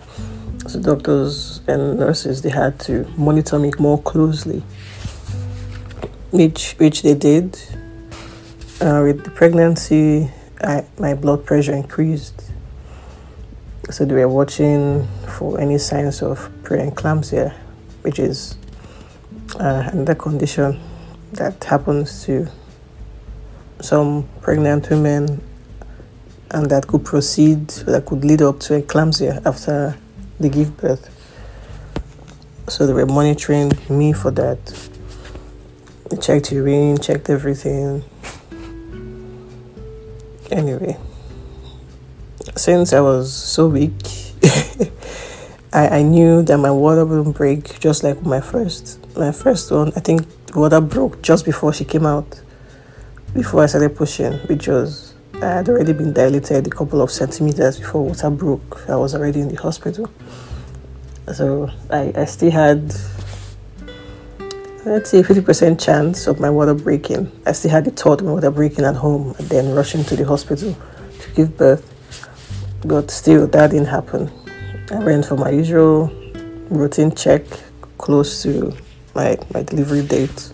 So 0.67 0.81
doctors 0.81 1.61
and 1.67 1.97
nurses 1.97 2.41
they 2.41 2.49
had 2.49 2.79
to 2.81 3.05
monitor 3.17 3.59
me 3.59 3.71
more 3.79 4.01
closely, 4.01 4.61
which 6.31 6.73
which 6.79 7.01
they 7.01 7.13
did. 7.13 7.57
Uh, 8.81 9.03
with 9.03 9.23
the 9.23 9.31
pregnancy, 9.31 10.29
I, 10.61 10.85
my 10.99 11.13
blood 11.13 11.45
pressure 11.45 11.73
increased. 11.73 12.51
So 13.89 14.03
they 14.03 14.15
were 14.15 14.27
watching 14.27 15.07
for 15.37 15.61
any 15.61 15.77
signs 15.77 16.21
of 16.21 16.49
preeclampsia, 16.63 17.53
which 18.01 18.19
is 18.19 18.57
uh, 19.59 19.89
another 19.93 20.15
condition 20.15 20.81
that 21.35 21.63
happens 21.63 22.25
to 22.25 22.47
some 23.81 24.27
pregnant 24.41 24.89
women 24.89 25.41
and 26.51 26.69
that 26.69 26.87
could 26.87 27.03
proceed, 27.03 27.67
that 27.87 28.05
could 28.05 28.23
lead 28.23 28.41
up 28.41 28.59
to 28.59 28.81
eclampsia 28.81 29.43
after 29.45 29.97
they 30.39 30.49
give 30.49 30.77
birth. 30.77 31.09
So 32.69 32.87
they 32.87 32.93
were 32.93 33.05
monitoring 33.05 33.71
me 33.89 34.13
for 34.13 34.31
that. 34.31 34.89
They 36.09 36.17
checked 36.17 36.51
urine, 36.51 36.97
checked 36.97 37.29
everything. 37.29 38.03
Anyway, 40.51 40.97
since 42.55 42.93
I 42.93 43.01
was 43.01 43.33
so 43.33 43.67
weak, 43.67 43.93
I, 45.73 45.87
I 45.87 46.01
knew 46.03 46.43
that 46.43 46.57
my 46.59 46.71
water 46.71 47.03
wouldn't 47.03 47.35
break 47.35 47.79
just 47.79 48.03
like 48.03 48.21
my 48.21 48.39
first. 48.39 48.99
My 49.17 49.31
first 49.31 49.71
one, 49.71 49.91
I 49.95 49.99
think 49.99 50.27
water 50.55 50.81
broke 50.81 51.21
just 51.21 51.45
before 51.45 51.73
she 51.73 51.85
came 51.85 52.05
out, 52.05 52.41
before 53.33 53.63
I 53.63 53.65
started 53.65 53.95
pushing, 53.95 54.33
which 54.47 54.67
was 54.67 55.13
I 55.35 55.47
had 55.47 55.67
already 55.67 55.93
been 55.93 56.13
dilated 56.13 56.67
a 56.67 56.69
couple 56.69 57.01
of 57.01 57.11
centimeters 57.11 57.79
before 57.79 58.05
water 58.05 58.29
broke. 58.29 58.87
I 58.87 58.95
was 58.95 59.13
already 59.13 59.41
in 59.41 59.49
the 59.49 59.61
hospital. 59.61 60.09
So 61.33 61.69
I, 61.89 62.13
I 62.15 62.25
still 62.25 62.51
had, 62.51 62.93
let's 64.85 65.09
say, 65.09 65.21
50% 65.21 65.83
chance 65.83 66.27
of 66.27 66.39
my 66.39 66.49
water 66.49 66.73
breaking. 66.73 67.31
I 67.45 67.51
still 67.51 67.71
had 67.71 67.85
the 67.85 67.91
thought 67.91 68.21
of 68.21 68.27
my 68.27 68.33
water 68.33 68.51
breaking 68.51 68.85
at 68.85 68.95
home 68.95 69.35
and 69.37 69.49
then 69.49 69.73
rushing 69.75 70.03
to 70.05 70.15
the 70.15 70.25
hospital 70.25 70.77
to 71.19 71.29
give 71.31 71.57
birth. 71.57 71.89
But 72.85 73.11
still, 73.11 73.47
that 73.47 73.71
didn't 73.71 73.87
happen. 73.87 74.31
I 74.91 74.99
went 75.03 75.25
for 75.25 75.35
my 75.35 75.49
usual 75.49 76.07
routine 76.69 77.13
check 77.13 77.43
close 77.97 78.43
to 78.43 78.75
my, 79.13 79.37
my 79.53 79.63
delivery 79.63 80.05
date. 80.05 80.51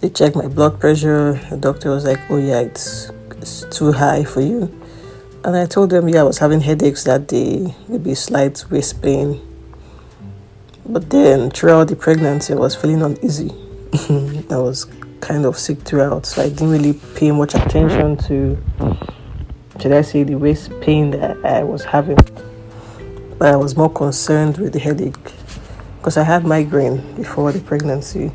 They 0.00 0.10
checked 0.10 0.36
my 0.36 0.46
blood 0.46 0.78
pressure. 0.78 1.40
The 1.50 1.56
doctor 1.56 1.90
was 1.90 2.04
like, 2.04 2.20
oh, 2.30 2.38
yeah, 2.38 2.60
it's, 2.60 3.10
it's 3.32 3.64
too 3.76 3.92
high 3.92 4.24
for 4.24 4.40
you. 4.40 4.72
And 5.44 5.56
I 5.56 5.66
told 5.66 5.90
them, 5.90 6.08
yeah, 6.08 6.20
I 6.20 6.24
was 6.24 6.38
having 6.38 6.60
headaches 6.60 7.04
that 7.04 7.28
day, 7.28 7.74
maybe 7.88 8.14
slight 8.14 8.64
waist 8.70 9.00
pain. 9.00 9.40
But 10.84 11.10
then 11.10 11.50
throughout 11.50 11.88
the 11.88 11.96
pregnancy, 11.96 12.52
I 12.52 12.56
was 12.56 12.74
feeling 12.74 13.02
uneasy. 13.02 13.50
I 14.50 14.58
was 14.58 14.86
kind 15.20 15.44
of 15.44 15.58
sick 15.58 15.78
throughout, 15.80 16.26
so 16.26 16.42
I 16.42 16.48
didn't 16.48 16.70
really 16.70 16.92
pay 17.14 17.30
much 17.30 17.54
attention 17.54 18.16
to, 18.28 18.58
should 19.80 19.92
I 19.92 20.02
say, 20.02 20.24
the 20.24 20.34
waist 20.34 20.70
pain 20.80 21.10
that 21.12 21.44
I 21.44 21.62
was 21.62 21.84
having. 21.84 22.18
But 23.38 23.52
I 23.52 23.56
was 23.56 23.76
more 23.76 23.90
concerned 23.90 24.58
with 24.58 24.72
the 24.72 24.78
headache 24.78 25.32
because 26.06 26.18
I 26.18 26.22
had 26.22 26.44
migraine 26.44 26.98
before 27.16 27.50
the 27.50 27.58
pregnancy, 27.58 28.30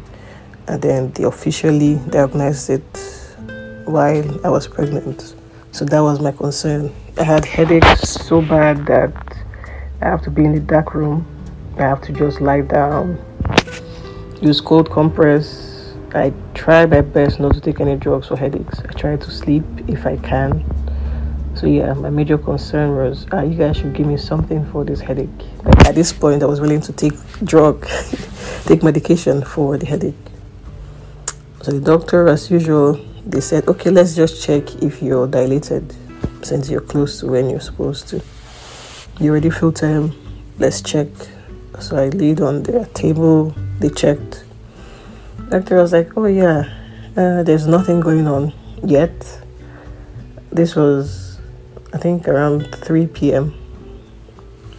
and 0.67 0.81
then 0.81 1.09
they 1.13 1.23
officially 1.23 2.01
diagnosed 2.09 2.69
it 2.69 2.83
while 3.85 4.45
I 4.45 4.49
was 4.49 4.67
pregnant. 4.67 5.35
So 5.71 5.85
that 5.85 6.01
was 6.01 6.19
my 6.19 6.33
concern. 6.33 6.93
I 7.17 7.23
had 7.23 7.45
headaches 7.45 8.09
so 8.09 8.41
bad 8.41 8.85
that 8.87 9.13
I 10.01 10.05
have 10.09 10.21
to 10.23 10.29
be 10.29 10.43
in 10.43 10.53
the 10.53 10.59
dark 10.59 10.93
room. 10.93 11.25
I 11.77 11.83
have 11.83 12.01
to 12.01 12.11
just 12.11 12.41
lie 12.41 12.59
down, 12.59 13.17
use 14.41 14.59
cold 14.59 14.91
compress. 14.91 15.95
I 16.13 16.33
try 16.53 16.85
my 16.85 16.99
best 16.99 17.39
not 17.39 17.53
to 17.53 17.61
take 17.61 17.79
any 17.79 17.95
drugs 17.95 18.27
for 18.27 18.35
headaches. 18.35 18.81
I 18.81 18.91
try 18.91 19.15
to 19.15 19.31
sleep 19.31 19.63
if 19.87 20.05
I 20.05 20.17
can. 20.17 20.65
So 21.55 21.67
yeah, 21.67 21.93
my 21.93 22.09
major 22.09 22.37
concern 22.37 22.95
was 22.95 23.27
uh, 23.33 23.43
you 23.43 23.57
guys 23.57 23.77
should 23.77 23.93
give 23.93 24.07
me 24.07 24.17
something 24.17 24.65
for 24.71 24.83
this 24.83 24.99
headache. 24.99 25.29
Like 25.63 25.87
at 25.87 25.95
this 25.95 26.13
point, 26.13 26.41
I 26.43 26.45
was 26.45 26.61
willing 26.61 26.81
to 26.81 26.93
take 26.93 27.13
drug, 27.43 27.87
take 28.65 28.83
medication 28.83 29.43
for 29.43 29.77
the 29.77 29.85
headache. 29.85 30.15
So 31.61 31.71
the 31.71 31.79
doctor, 31.79 32.27
as 32.27 32.49
usual, 32.49 32.93
they 33.25 33.41
said, 33.41 33.67
okay, 33.67 33.91
let's 33.91 34.15
just 34.15 34.43
check 34.43 34.81
if 34.81 35.01
you're 35.01 35.27
dilated, 35.27 35.95
since 36.41 36.69
you're 36.69 36.81
close 36.81 37.19
to 37.19 37.27
when 37.27 37.49
you're 37.49 37.59
supposed 37.59 38.07
to. 38.09 38.23
You 39.19 39.31
already 39.31 39.51
full 39.51 39.71
time. 39.71 40.13
Let's 40.57 40.81
check. 40.81 41.09
So 41.79 41.97
I 41.97 42.09
laid 42.09 42.41
on 42.41 42.63
their 42.63 42.85
table. 42.85 43.53
They 43.79 43.89
checked. 43.89 44.43
Doctor 45.49 45.75
was 45.77 45.91
like, 45.91 46.17
oh 46.17 46.25
yeah, 46.25 46.63
uh, 47.15 47.43
there's 47.43 47.67
nothing 47.67 47.99
going 47.99 48.27
on 48.27 48.53
yet. 48.83 49.13
This 50.51 50.75
was 50.75 51.30
I 51.93 51.97
think 51.97 52.27
around 52.27 52.73
3 52.75 53.07
p.m. 53.07 53.53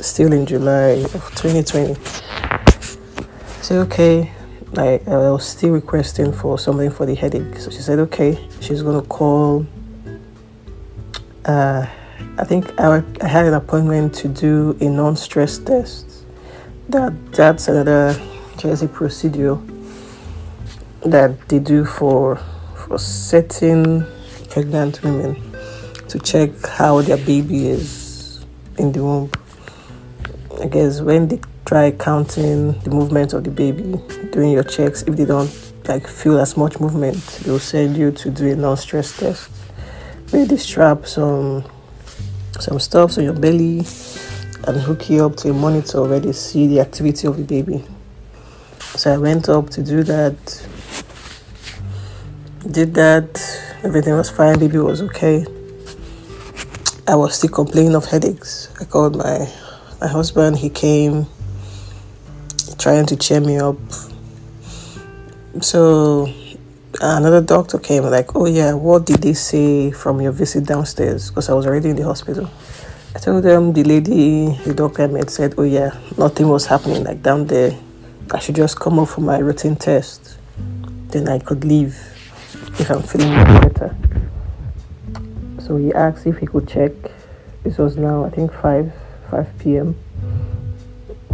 Still 0.00 0.32
in 0.32 0.46
July 0.46 1.04
of 1.14 1.22
2020. 1.36 1.94
So 3.60 3.80
okay, 3.82 4.32
I, 4.76 5.00
I 5.06 5.30
was 5.30 5.46
still 5.46 5.70
requesting 5.70 6.32
for 6.32 6.58
something 6.58 6.90
for 6.90 7.06
the 7.06 7.14
headache. 7.14 7.58
So 7.58 7.70
she 7.70 7.78
said 7.78 7.98
okay, 7.98 8.38
she's 8.60 8.82
gonna 8.82 9.02
call 9.02 9.66
uh, 11.44 11.86
I 12.38 12.44
think 12.44 12.78
I, 12.80 13.02
I 13.20 13.26
had 13.26 13.46
an 13.46 13.54
appointment 13.54 14.14
to 14.16 14.28
do 14.28 14.76
a 14.80 14.88
non-stress 14.88 15.58
test. 15.58 16.24
That 16.88 17.12
that's 17.32 17.68
another 17.68 18.18
Jersey 18.56 18.88
procedure 18.88 19.58
that 21.04 21.48
they 21.48 21.58
do 21.58 21.84
for 21.84 22.36
for 22.74 22.98
certain 22.98 24.06
pregnant 24.48 25.02
women 25.02 25.51
to 26.12 26.18
check 26.18 26.50
how 26.66 27.00
their 27.00 27.16
baby 27.16 27.68
is 27.68 28.44
in 28.76 28.92
the 28.92 29.02
womb. 29.02 29.30
I 30.60 30.66
guess 30.68 31.00
when 31.00 31.26
they 31.28 31.40
try 31.64 31.90
counting 31.92 32.78
the 32.80 32.90
movement 32.90 33.32
of 33.32 33.44
the 33.44 33.50
baby 33.50 33.98
during 34.30 34.50
your 34.50 34.62
checks, 34.62 35.00
if 35.04 35.16
they 35.16 35.24
don't 35.24 35.50
like 35.88 36.06
feel 36.06 36.38
as 36.38 36.54
much 36.54 36.78
movement, 36.80 37.16
they'll 37.44 37.58
send 37.58 37.96
you 37.96 38.10
to 38.10 38.30
do 38.30 38.52
a 38.52 38.54
non-stress 38.54 39.16
test. 39.16 39.50
Where 40.30 40.44
they 40.44 40.58
strap 40.58 41.06
some 41.06 41.64
some 42.60 42.78
stuff 42.78 43.16
on 43.16 43.24
your 43.24 43.32
belly 43.32 43.78
and 44.66 44.76
hook 44.82 45.08
you 45.08 45.24
up 45.24 45.36
to 45.36 45.50
a 45.50 45.54
monitor 45.54 46.02
where 46.02 46.20
they 46.20 46.32
see 46.32 46.66
the 46.66 46.80
activity 46.80 47.26
of 47.26 47.38
the 47.38 47.44
baby. 47.44 47.82
So 48.80 49.14
I 49.14 49.16
went 49.16 49.48
up 49.48 49.70
to 49.70 49.82
do 49.82 50.02
that. 50.02 50.36
Did 52.70 52.92
that. 52.94 53.30
Everything 53.82 54.14
was 54.14 54.28
fine. 54.28 54.58
Baby 54.58 54.76
was 54.76 55.00
okay. 55.00 55.46
I 57.08 57.16
was 57.16 57.34
still 57.34 57.50
complaining 57.50 57.96
of 57.96 58.04
headaches. 58.04 58.68
I 58.80 58.84
called 58.84 59.16
my 59.16 59.50
my 60.00 60.06
husband. 60.06 60.56
He 60.56 60.70
came, 60.70 61.26
trying 62.78 63.06
to 63.06 63.16
cheer 63.16 63.40
me 63.40 63.58
up. 63.58 63.76
So 65.60 66.32
another 67.00 67.40
doctor 67.40 67.80
came 67.80 68.04
like, 68.04 68.36
"Oh 68.36 68.46
yeah, 68.46 68.74
what 68.74 69.06
did 69.06 69.20
they 69.20 69.34
say 69.34 69.90
from 69.90 70.20
your 70.20 70.30
visit 70.30 70.64
downstairs?" 70.64 71.30
Because 71.30 71.48
I 71.50 71.54
was 71.54 71.66
already 71.66 71.90
in 71.90 71.96
the 71.96 72.04
hospital. 72.04 72.48
I 73.16 73.18
told 73.18 73.42
them 73.42 73.72
the 73.72 73.82
lady, 73.82 74.54
the 74.64 74.72
doctor 74.72 75.02
I 75.02 75.26
said, 75.26 75.54
"Oh 75.58 75.64
yeah, 75.64 75.98
nothing 76.16 76.48
was 76.48 76.66
happening 76.66 77.02
like 77.02 77.20
down 77.20 77.48
there. 77.48 77.76
I 78.30 78.38
should 78.38 78.54
just 78.54 78.78
come 78.78 79.00
up 79.00 79.08
for 79.08 79.22
my 79.22 79.38
routine 79.38 79.74
test, 79.74 80.38
then 81.08 81.28
I 81.28 81.40
could 81.40 81.64
leave 81.64 81.98
if 82.78 82.90
I'm 82.90 83.02
feeling 83.02 83.34
better." 83.58 83.96
So 85.64 85.76
he 85.76 85.92
asked 85.92 86.26
if 86.26 86.38
he 86.38 86.46
could 86.46 86.68
check. 86.68 86.92
This 87.62 87.78
was 87.78 87.96
now 87.96 88.24
I 88.24 88.30
think 88.30 88.52
five 88.52 88.92
five 89.30 89.48
p.m. 89.58 89.96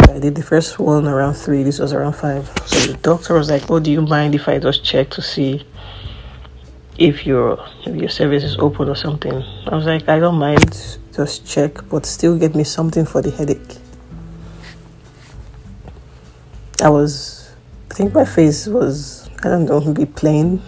I 0.09 0.19
did 0.19 0.35
the 0.35 0.43
first 0.43 0.79
one 0.79 1.07
around 1.07 1.35
three. 1.35 1.63
This 1.63 1.79
was 1.79 1.93
around 1.93 2.15
five. 2.15 2.47
So 2.67 2.93
the 2.93 2.99
doctor 2.99 3.35
was 3.35 3.51
like, 3.51 3.71
"Oh, 3.71 3.81
do 3.81 3.91
you 3.91 4.03
mind 4.03 4.35
if 4.35 4.49
I 4.49 4.59
just 4.59 4.85
check 4.85 5.11
to 5.11 5.23
see 5.23 5.67
if 6.99 7.27
your 7.27 7.59
if 7.87 7.95
your 7.95 8.09
cervix 8.09 8.45
is 8.45 8.57
open 8.59 8.89
or 8.89 8.97
something?" 8.97 9.43
I 9.67 9.75
was 9.75 9.87
like, 9.87 10.09
"I 10.09 10.19
don't 10.19 10.39
mind. 10.39 10.99
Just 11.15 11.47
check, 11.47 11.89
but 11.89 12.07
still 12.07 12.39
get 12.39 12.55
me 12.55 12.65
something 12.65 13.05
for 13.05 13.23
the 13.23 13.31
headache." 13.31 13.79
I 16.81 16.91
was, 16.91 17.51
I 17.91 17.95
think 17.95 18.15
my 18.15 18.25
face 18.25 18.69
was, 18.69 19.29
I 19.43 19.49
don't 19.49 19.65
know, 19.65 19.81
maybe 19.81 20.07
plain, 20.07 20.63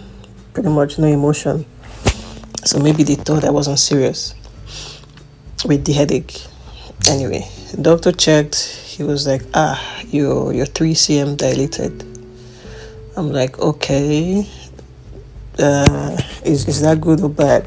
pretty 0.53 0.67
much 0.67 0.99
no 0.99 1.07
emotion. 1.07 1.65
So 2.63 2.79
maybe 2.79 3.03
they 3.03 3.15
thought 3.15 3.43
I 3.43 3.49
wasn't 3.49 3.79
serious 3.79 4.35
with 5.65 5.85
the 5.85 5.93
headache. 5.93 6.41
Anyway, 7.09 7.47
doctor 7.81 8.11
checked. 8.11 8.55
He 8.55 9.03
was 9.03 9.25
like, 9.25 9.41
"Ah, 9.53 9.79
your 10.07 10.53
your 10.53 10.65
three 10.67 10.93
cm 10.93 11.37
dilated." 11.37 12.03
I'm 13.17 13.31
like, 13.31 13.59
"Okay, 13.59 14.47
uh, 15.59 16.17
is 16.45 16.67
is 16.67 16.81
that 16.81 17.01
good 17.01 17.21
or 17.21 17.29
bad?" 17.29 17.65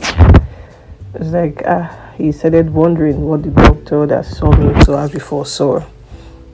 It's 1.14 1.30
like, 1.30 1.62
ah, 1.64 2.12
he 2.18 2.32
started 2.32 2.74
wondering 2.74 3.20
what 3.20 3.44
the 3.44 3.50
doctor 3.50 4.04
that 4.06 4.26
saw 4.26 4.50
me 4.56 4.74
to 4.84 4.94
ask 4.94 5.12
before 5.12 5.46
saw. 5.46 5.80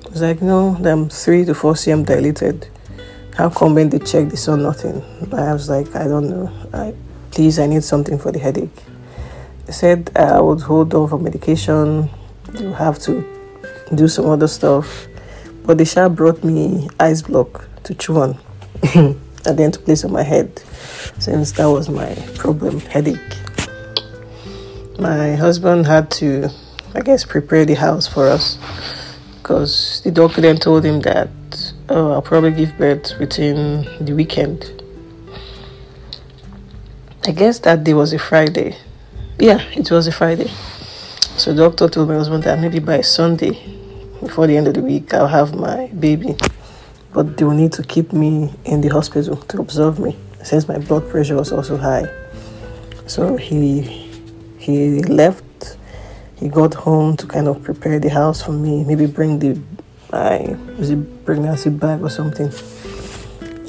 It's 0.06 0.20
like, 0.20 0.42
no, 0.42 0.76
I'm 0.84 1.08
three 1.08 1.46
to 1.46 1.54
four 1.54 1.72
cm 1.74 2.04
dilated. 2.04 2.68
How 3.36 3.48
come 3.48 3.74
when 3.74 3.88
they 3.88 3.98
checked 3.98 4.30
they 4.30 4.36
saw 4.36 4.56
nothing? 4.56 5.02
I 5.32 5.54
was 5.54 5.70
like, 5.70 5.96
I 5.96 6.04
don't 6.04 6.28
know. 6.28 6.52
I 6.74 6.92
please, 7.30 7.58
I 7.58 7.66
need 7.66 7.84
something 7.84 8.18
for 8.18 8.32
the 8.32 8.38
headache. 8.38 8.74
They 9.66 9.72
said 9.72 10.10
uh, 10.16 10.38
I 10.38 10.40
would 10.40 10.60
hold 10.60 10.94
on 10.94 11.08
for 11.08 11.18
medication. 11.18 12.10
You 12.58 12.72
have 12.72 12.98
to 13.00 13.24
do 13.94 14.08
some 14.08 14.26
other 14.26 14.48
stuff. 14.48 15.06
But 15.64 15.78
the 15.78 15.84
shop 15.84 16.12
brought 16.12 16.42
me 16.42 16.88
ice 16.98 17.22
block 17.22 17.68
to 17.84 17.94
chew 17.94 18.18
on 18.18 18.38
and 18.94 19.58
then 19.58 19.72
to 19.72 19.78
place 19.78 20.04
on 20.04 20.12
my 20.12 20.22
head 20.22 20.58
since 21.18 21.52
that 21.52 21.66
was 21.66 21.88
my 21.88 22.14
problem 22.34 22.80
headache. 22.80 23.18
My 24.98 25.34
husband 25.34 25.86
had 25.86 26.10
to, 26.12 26.50
I 26.94 27.00
guess, 27.00 27.24
prepare 27.24 27.64
the 27.64 27.74
house 27.74 28.06
for 28.06 28.26
us 28.28 28.58
because 29.42 30.00
the 30.04 30.10
doctor 30.10 30.40
then 30.40 30.56
told 30.56 30.84
him 30.84 31.00
that 31.02 31.30
oh, 31.88 32.12
I'll 32.12 32.22
probably 32.22 32.52
give 32.52 32.76
birth 32.78 33.18
within 33.18 33.86
the 34.00 34.12
weekend. 34.14 34.79
I 37.26 37.32
guess 37.32 37.58
that 37.60 37.84
day 37.84 37.92
was 37.92 38.14
a 38.14 38.18
Friday. 38.18 38.76
Yeah, 39.38 39.60
it 39.72 39.90
was 39.90 40.06
a 40.06 40.12
Friday. 40.12 40.48
So 41.36 41.52
the 41.52 41.68
doctor 41.68 41.86
told 41.86 42.08
my 42.08 42.14
husband 42.14 42.44
that 42.44 42.58
maybe 42.58 42.78
by 42.78 43.02
Sunday, 43.02 43.60
before 44.20 44.46
the 44.46 44.56
end 44.56 44.68
of 44.68 44.74
the 44.74 44.80
week, 44.80 45.12
I'll 45.12 45.26
have 45.26 45.54
my 45.54 45.88
baby. 45.88 46.34
But 47.12 47.36
they 47.36 47.44
will 47.44 47.52
need 47.52 47.72
to 47.74 47.82
keep 47.82 48.14
me 48.14 48.54
in 48.64 48.80
the 48.80 48.88
hospital 48.88 49.36
to 49.36 49.60
observe 49.60 49.98
me 49.98 50.16
since 50.42 50.66
my 50.66 50.78
blood 50.78 51.10
pressure 51.10 51.36
was 51.36 51.52
also 51.52 51.76
high. 51.76 52.08
So 53.06 53.36
he 53.36 53.82
he 54.58 55.02
left. 55.02 55.76
He 56.36 56.48
got 56.48 56.72
home 56.72 57.18
to 57.18 57.26
kind 57.26 57.48
of 57.48 57.62
prepare 57.62 58.00
the 58.00 58.08
house 58.08 58.40
for 58.40 58.52
me. 58.52 58.82
Maybe 58.84 59.04
bring 59.04 59.40
the 59.40 59.60
my 60.10 60.56
was 60.78 60.88
it 60.88 61.26
pregnancy 61.26 61.68
bag 61.68 62.00
or 62.00 62.08
something. 62.08 62.50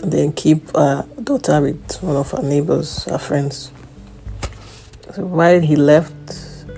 And 0.02 0.12
then 0.12 0.32
keep 0.32 0.74
our 0.74 1.06
daughter 1.38 1.62
with 1.62 2.04
one 2.04 2.18
of 2.18 2.34
our 2.34 2.44
neighbors, 2.44 3.08
our 3.08 3.18
friends. 3.18 3.72
So 5.14 5.26
while 5.26 5.62
he 5.62 5.78
left, 5.78 6.14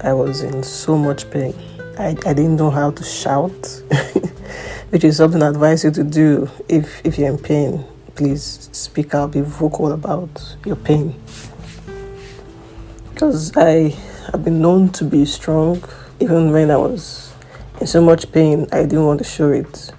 I 0.04 0.14
was 0.14 0.44
in 0.44 0.62
so 0.62 0.96
much 0.96 1.28
pain. 1.32 1.56
I, 1.98 2.10
I 2.24 2.34
didn't 2.34 2.58
know 2.58 2.70
how 2.70 2.92
to 2.92 3.04
shout, 3.04 3.52
which 4.92 5.04
is 5.04 5.18
something 5.18 5.42
I 5.42 5.50
advise 5.50 5.84
you 5.84 5.90
to 5.90 6.04
do 6.04 6.52
if, 6.70 7.04
if 7.04 7.18
you're 7.18 7.30
in 7.30 7.40
pain. 7.40 7.84
Please 8.14 8.70
speak 8.72 9.16
out, 9.16 9.32
be 9.32 9.42
vocal 9.42 9.92
about 9.92 10.56
your 10.68 10.76
pain. 10.76 11.20
Because 13.10 13.58
I 13.58 13.96
have 14.32 14.44
been 14.44 14.62
known 14.62 14.90
to 14.92 15.04
be 15.04 15.26
strong, 15.26 15.84
even 16.20 16.52
when 16.52 16.70
I 16.70 16.78
was 16.78 17.34
in 17.82 17.88
so 17.88 18.04
much 18.04 18.32
pain, 18.32 18.68
I 18.72 18.84
didn't 18.84 19.06
want 19.06 19.18
to 19.18 19.26
show 19.26 19.50
it. 19.50 19.92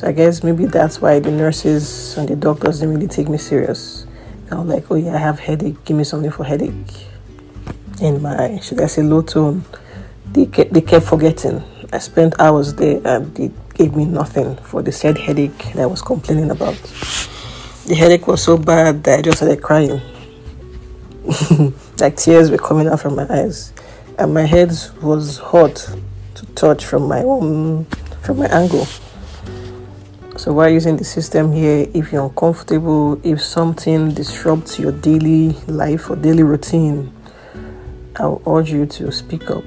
So 0.00 0.08
I 0.08 0.12
guess 0.12 0.42
maybe 0.42 0.64
that's 0.64 1.02
why 1.02 1.18
the 1.18 1.30
nurses 1.30 2.16
and 2.16 2.26
the 2.26 2.34
doctors 2.34 2.80
didn't 2.80 2.94
really 2.94 3.06
take 3.06 3.28
me 3.28 3.36
serious. 3.36 4.06
I 4.50 4.54
was 4.54 4.66
like, 4.66 4.90
oh 4.90 4.94
yeah, 4.94 5.14
I 5.14 5.18
have 5.18 5.38
headache. 5.38 5.84
Give 5.84 5.94
me 5.94 6.04
something 6.04 6.30
for 6.30 6.42
headache. 6.42 6.72
In 8.00 8.22
my, 8.22 8.58
should 8.60 8.80
I 8.80 8.86
say, 8.86 9.02
low 9.02 9.20
tone, 9.20 9.62
they 10.32 10.46
kept, 10.46 10.72
they 10.72 10.80
kept 10.80 11.04
forgetting. 11.04 11.62
I 11.92 11.98
spent 11.98 12.40
hours 12.40 12.72
there 12.72 13.02
and 13.04 13.34
they 13.34 13.50
gave 13.74 13.94
me 13.94 14.06
nothing 14.06 14.56
for 14.56 14.80
the 14.80 14.90
said 14.90 15.18
headache 15.18 15.58
that 15.74 15.80
I 15.80 15.86
was 15.86 16.00
complaining 16.00 16.50
about. 16.50 16.76
The 17.84 17.94
headache 17.94 18.26
was 18.26 18.42
so 18.42 18.56
bad 18.56 19.04
that 19.04 19.18
I 19.18 19.20
just 19.20 19.36
started 19.36 19.60
crying. 19.62 20.00
like 21.98 22.16
tears 22.16 22.50
were 22.50 22.56
coming 22.56 22.88
out 22.88 23.00
from 23.00 23.16
my 23.16 23.26
eyes. 23.28 23.74
And 24.18 24.32
my 24.32 24.46
head 24.46 24.72
was 25.02 25.36
hot 25.36 25.74
to 26.36 26.46
touch 26.54 26.86
from 26.86 27.06
my 27.06 27.22
own, 27.22 27.84
from 28.22 28.38
my 28.38 28.46
angle. 28.46 28.86
So 30.40 30.54
while 30.54 30.70
using 30.70 30.96
the 30.96 31.04
system 31.04 31.52
here, 31.52 31.86
if 31.92 32.12
you're 32.12 32.24
uncomfortable, 32.24 33.20
if 33.22 33.42
something 33.42 34.14
disrupts 34.14 34.78
your 34.78 34.90
daily 34.90 35.50
life 35.66 36.08
or 36.08 36.16
daily 36.16 36.44
routine, 36.44 37.12
I'll 38.16 38.40
urge 38.46 38.72
you 38.72 38.86
to 38.86 39.12
speak 39.12 39.50
up. 39.50 39.64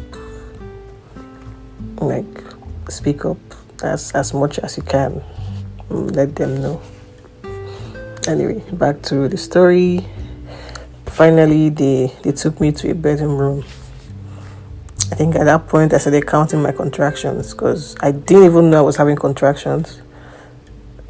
Like 2.02 2.26
speak 2.90 3.24
up 3.24 3.38
as 3.84 4.14
as 4.14 4.34
much 4.34 4.58
as 4.58 4.76
you 4.76 4.82
can. 4.82 5.22
Mm, 5.90 6.16
let 6.16 6.36
them 6.36 6.60
know. 6.60 6.82
Anyway, 8.28 8.64
back 8.74 9.04
to 9.04 9.30
the 9.30 9.38
story. 9.38 10.04
Finally, 11.06 11.70
they 11.70 12.12
they 12.24 12.32
took 12.32 12.60
me 12.60 12.72
to 12.72 12.90
a 12.90 12.96
bedroom 12.96 13.38
room. 13.38 13.64
I 15.12 15.16
think 15.16 15.36
at 15.36 15.44
that 15.44 15.68
point 15.68 15.94
I 15.94 16.00
started 16.00 16.26
counting 16.26 16.64
my 16.64 16.72
contractions 16.72 17.54
because 17.54 17.96
I 18.02 18.10
didn't 18.10 18.46
even 18.46 18.72
know 18.72 18.80
I 18.80 18.82
was 18.82 18.98
having 18.98 19.18
contractions. 19.18 20.02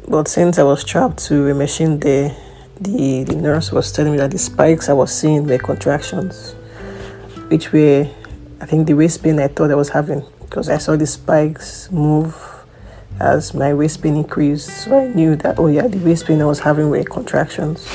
But 0.06 0.28
since 0.28 0.58
I 0.58 0.62
was 0.64 0.84
trapped 0.84 1.18
to 1.26 1.48
a 1.48 1.54
machine 1.54 1.98
there, 1.98 2.36
the, 2.78 3.24
the 3.24 3.36
nurse 3.36 3.72
was 3.72 3.90
telling 3.90 4.12
me 4.12 4.18
that 4.18 4.32
the 4.32 4.38
spikes 4.38 4.88
I 4.88 4.92
was 4.92 5.16
seeing 5.16 5.46
were 5.46 5.56
contractions, 5.58 6.52
which 7.48 7.72
were, 7.72 8.06
I 8.60 8.66
think, 8.66 8.86
the 8.86 8.94
waist 8.94 9.22
pain 9.22 9.38
I 9.38 9.48
thought 9.48 9.70
I 9.70 9.74
was 9.76 9.88
having 9.88 10.22
because 10.42 10.68
I 10.68 10.76
saw 10.76 10.94
the 10.96 11.06
spikes 11.06 11.90
move 11.90 12.36
as 13.18 13.54
my 13.54 13.72
waist 13.72 14.02
pain 14.02 14.16
increased. 14.16 14.84
So 14.84 14.98
I 14.98 15.08
knew 15.08 15.36
that, 15.36 15.58
oh 15.58 15.68
yeah, 15.68 15.86
the 15.86 15.98
waist 15.98 16.26
pain 16.26 16.42
I 16.42 16.44
was 16.44 16.60
having 16.60 16.90
were 16.90 17.02
contractions. 17.04 17.88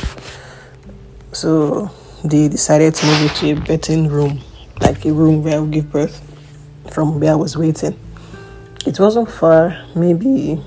So 1.32 1.92
they 2.24 2.48
decided 2.48 2.96
to 2.96 3.06
move 3.06 3.22
me 3.22 3.30
to 3.30 3.52
a 3.52 3.56
birthing 3.56 4.10
room 4.10 4.42
like 4.82 5.06
a 5.06 5.14
room 5.14 5.44
where 5.44 5.58
I 5.58 5.60
would 5.60 5.72
give 5.72 5.92
birth 5.92 6.26
from 6.92 7.20
where 7.20 7.34
I 7.34 7.36
was 7.36 7.56
waiting. 7.56 8.00
It 8.88 9.00
wasn't 9.00 9.30
far, 9.30 9.86
maybe 9.96 10.60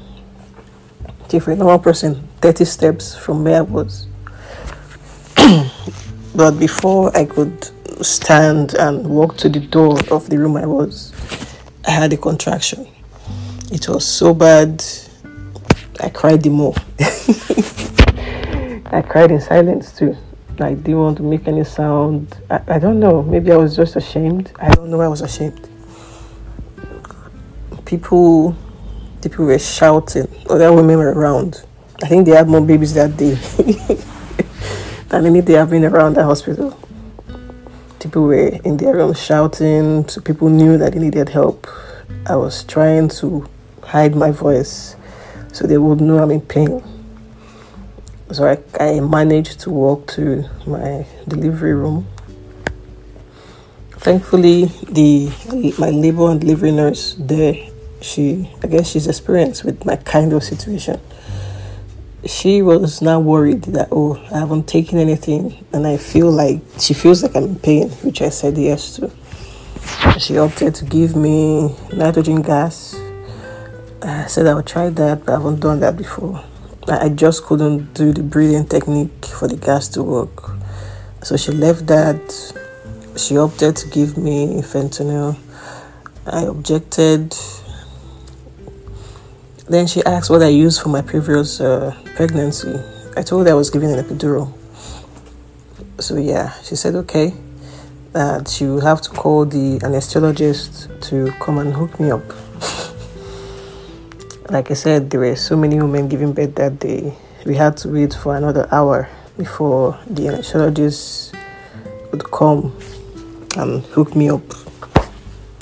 if 1.35 1.49
a 1.49 1.57
normal 1.57 1.79
person, 1.79 2.29
30 2.41 2.65
steps 2.65 3.17
from 3.17 3.45
where 3.45 3.59
I 3.59 3.61
was. 3.63 4.07
but 6.35 6.59
before 6.59 7.17
I 7.17 7.25
could 7.25 7.69
stand 8.05 8.75
and 8.75 9.07
walk 9.07 9.37
to 9.39 9.49
the 9.49 9.61
door 9.61 9.99
of 10.11 10.29
the 10.29 10.39
room 10.39 10.57
I 10.57 10.67
was, 10.67 11.13
I 11.87 11.91
had 11.91 12.13
a 12.13 12.17
contraction. 12.17 12.87
It 13.71 13.89
was 13.89 14.07
so 14.07 14.35
bad, 14.35 14.85
I 16.01 16.11
cried 16.11 16.43
the 16.43 16.51
more. 16.51 16.75
I 18.87 19.01
cried 19.03 19.31
in 19.31 19.41
silence 19.41 19.97
too. 19.97 20.17
I 20.61 20.75
didn't 20.75 20.99
want 20.99 21.17
to 21.17 21.23
make 21.23 21.49
any 21.49 21.65
sound. 21.65 22.37
I, 22.51 22.61
I 22.69 22.79
don't 22.79 23.01
know. 23.01 23.23
Maybe 23.23 23.51
I 23.51 23.57
was 23.57 23.75
just 23.75 23.97
ashamed. 23.97 24.53
I 24.61 24.69
don't 24.71 24.91
know 24.91 25.01
I 25.01 25.09
was 25.09 25.23
ashamed. 25.23 25.69
People 27.87 28.55
people 29.23 29.47
were 29.47 29.59
shouting. 29.59 30.29
Other 30.51 30.73
women 30.73 30.99
were 30.99 31.13
around. 31.13 31.65
I 32.03 32.09
think 32.09 32.27
they 32.27 32.33
had 32.33 32.49
more 32.49 32.61
babies 32.61 32.95
that 32.95 33.17
day 33.17 33.35
than 35.09 35.27
any 35.27 35.41
day 35.41 35.59
I've 35.59 35.71
been 35.71 35.85
around 35.85 36.15
the 36.15 36.25
hospital. 36.25 36.77
People 38.01 38.25
were 38.25 38.49
in 38.65 38.77
their 38.77 38.95
room 38.95 39.15
shouting, 39.15 40.09
so 40.09 40.21
people 40.21 40.49
knew 40.49 40.77
that 40.79 40.95
they 40.95 40.99
needed 40.99 41.29
help. 41.29 41.69
I 42.27 42.35
was 42.35 42.65
trying 42.65 43.09
to 43.21 43.49
hide 43.83 44.17
my 44.17 44.33
voice 44.33 44.97
so 45.53 45.67
they 45.67 45.79
would 45.79 46.01
know 46.01 46.19
I'm 46.19 46.31
in 46.31 46.41
pain. 46.41 46.83
So 48.33 48.49
I, 48.49 48.59
I 48.83 49.01
managed 49.01 49.61
to 49.61 49.71
walk 49.71 50.09
to 50.13 50.49
my 50.67 51.07
delivery 51.29 51.75
room. 51.75 52.09
Thankfully, 53.93 54.65
the 54.91 55.31
my 55.79 55.91
labor 55.91 56.31
and 56.31 56.41
delivery 56.41 56.73
nurse 56.73 57.15
there, 57.19 57.55
she 58.03 58.51
I 58.63 58.67
guess 58.67 58.91
she's 58.91 59.07
experienced 59.07 59.65
with 59.65 59.85
my 59.85 59.97
kind 59.97 60.33
of 60.33 60.43
situation. 60.43 61.01
She 62.25 62.63
was 62.63 63.03
now 63.03 63.21
worried 63.21 63.63
that 63.63 63.89
oh 63.91 64.17
I 64.33 64.41
haven't 64.41 64.69
taken 64.69 64.99
anything 64.99 65.65
and 65.73 65.87
I 65.87 65.97
feel 65.97 66.31
like 66.31 66.61
she 66.79 66.95
feels 66.95 67.23
like 67.23 67.35
I'm 67.35 67.45
in 67.45 67.57
pain, 67.57 67.91
which 68.03 68.23
I 68.23 68.29
said 68.29 68.59
yes 68.59 68.97
to. 68.97 69.11
She 70.19 70.39
opted 70.39 70.75
to 70.77 70.85
give 70.85 71.17
me 71.17 71.75
nitrogen 71.93 72.43
gas. 72.43 72.95
I 74.03 74.27
said 74.27 74.47
I 74.47 74.55
would 74.55 74.67
try 74.67 74.91
that, 74.91 75.25
but 75.25 75.33
I 75.33 75.37
haven't 75.39 75.61
done 75.61 75.81
that 75.81 75.97
before. 75.97 76.45
I 76.89 77.09
just 77.09 77.45
couldn't 77.45 77.95
do 77.95 78.13
the 78.13 78.23
breathing 78.23 78.67
technique 78.67 79.27
for 79.27 79.47
the 79.47 79.57
gas 79.57 79.89
to 79.91 80.03
work. 80.03 80.51
So 81.23 81.37
she 81.37 81.53
left 81.53 81.87
that. 81.87 82.21
She 83.17 83.39
opted 83.39 83.77
to 83.77 83.89
give 83.89 84.17
me 84.17 84.61
fentanyl. 84.63 85.39
I 86.27 86.43
objected. 86.43 87.35
Then 89.73 89.87
she 89.87 90.05
asked 90.05 90.29
what 90.29 90.43
I 90.43 90.49
used 90.49 90.83
for 90.83 90.91
my 90.91 91.01
previous 91.01 91.59
uh, 91.59 91.97
pregnancy. 92.15 92.79
I 93.17 93.23
told 93.23 93.47
her 93.47 93.53
I 93.53 93.55
was 93.55 93.71
giving 93.71 93.91
an 93.91 94.05
epidural. 94.05 94.53
So 95.99 96.19
yeah, 96.19 96.53
she 96.61 96.77
said 96.77 96.95
okay, 96.97 97.33
that 98.13 98.49
she 98.49 98.67
will 98.67 98.83
have 98.83 99.01
to 99.01 99.09
call 99.09 99.47
the 99.47 99.79
anesthesiologist 99.79 101.01
to 101.09 101.33
come 101.41 101.57
and 101.57 101.73
hook 101.73 101.99
me 101.99 102.11
up 102.11 102.21
like 104.51 104.71
I 104.71 104.75
said, 104.75 105.09
there 105.09 105.21
were 105.21 105.37
so 105.37 105.57
many 105.57 105.81
women 105.81 106.07
giving 106.07 106.35
birth 106.35 106.55
that 106.57 106.79
day. 106.79 107.17
We 107.47 107.57
had 107.57 107.79
to 107.79 107.89
wait 107.89 108.13
for 108.13 108.37
another 108.37 108.69
hour 108.71 109.09
before 109.39 109.99
the 110.07 110.25
anesthesiologist 110.25 111.35
would 112.11 112.31
come 112.31 112.77
and 113.57 113.83
hook 113.97 114.15
me 114.15 114.29
up 114.29 114.47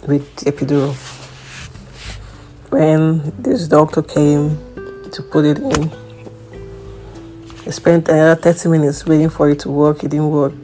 with 0.08 0.26
epidural. 0.44 0.96
When 2.70 3.32
this 3.42 3.66
doctor 3.66 4.00
came 4.00 4.56
to 5.10 5.22
put 5.22 5.44
it 5.44 5.58
in, 5.58 5.90
I 7.66 7.70
spent 7.70 8.08
another 8.08 8.40
30 8.40 8.68
minutes 8.68 9.04
waiting 9.04 9.28
for 9.28 9.50
it 9.50 9.58
to 9.60 9.70
work. 9.70 10.04
It 10.04 10.10
didn't 10.12 10.30
work. 10.30 10.54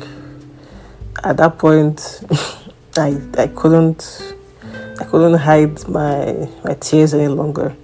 At 1.25 1.37
that 1.39 1.59
point, 1.59 2.23
I 2.97 3.21
I 3.37 3.49
couldn't 3.49 4.35
I 5.01 5.05
couldn't 5.05 5.35
hide 5.39 5.89
my 5.89 6.49
my 6.65 6.75
tears 6.75 7.13
any 7.13 7.29
longer. 7.29 7.75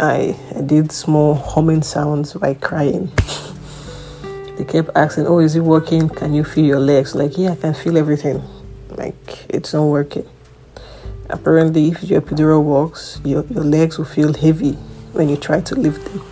I, 0.00 0.36
I 0.56 0.62
did 0.62 0.90
small 0.90 1.34
humming 1.34 1.82
sounds 1.82 2.34
by 2.34 2.54
crying. 2.54 3.12
They 4.56 4.66
kept 4.66 4.90
asking, 4.94 5.26
Oh, 5.26 5.38
is 5.38 5.56
it 5.56 5.60
working? 5.60 6.10
Can 6.10 6.34
you 6.34 6.44
feel 6.44 6.66
your 6.66 6.80
legs? 6.80 7.14
Like, 7.14 7.38
yeah, 7.38 7.52
I 7.52 7.56
can 7.56 7.72
feel 7.72 7.96
everything. 7.96 8.42
Like, 8.90 9.46
it's 9.48 9.72
not 9.72 9.84
working. 9.84 10.28
Apparently, 11.32 11.88
if 11.88 12.02
your 12.04 12.20
epidural 12.20 12.62
works, 12.62 13.20
your, 13.24 13.44
your 13.46 13.64
legs 13.64 13.98
will 13.98 14.04
feel 14.04 14.32
heavy 14.32 14.72
when 15.12 15.28
you 15.28 15.36
try 15.36 15.60
to 15.60 15.74
lift 15.74 16.04
them. 16.04 16.22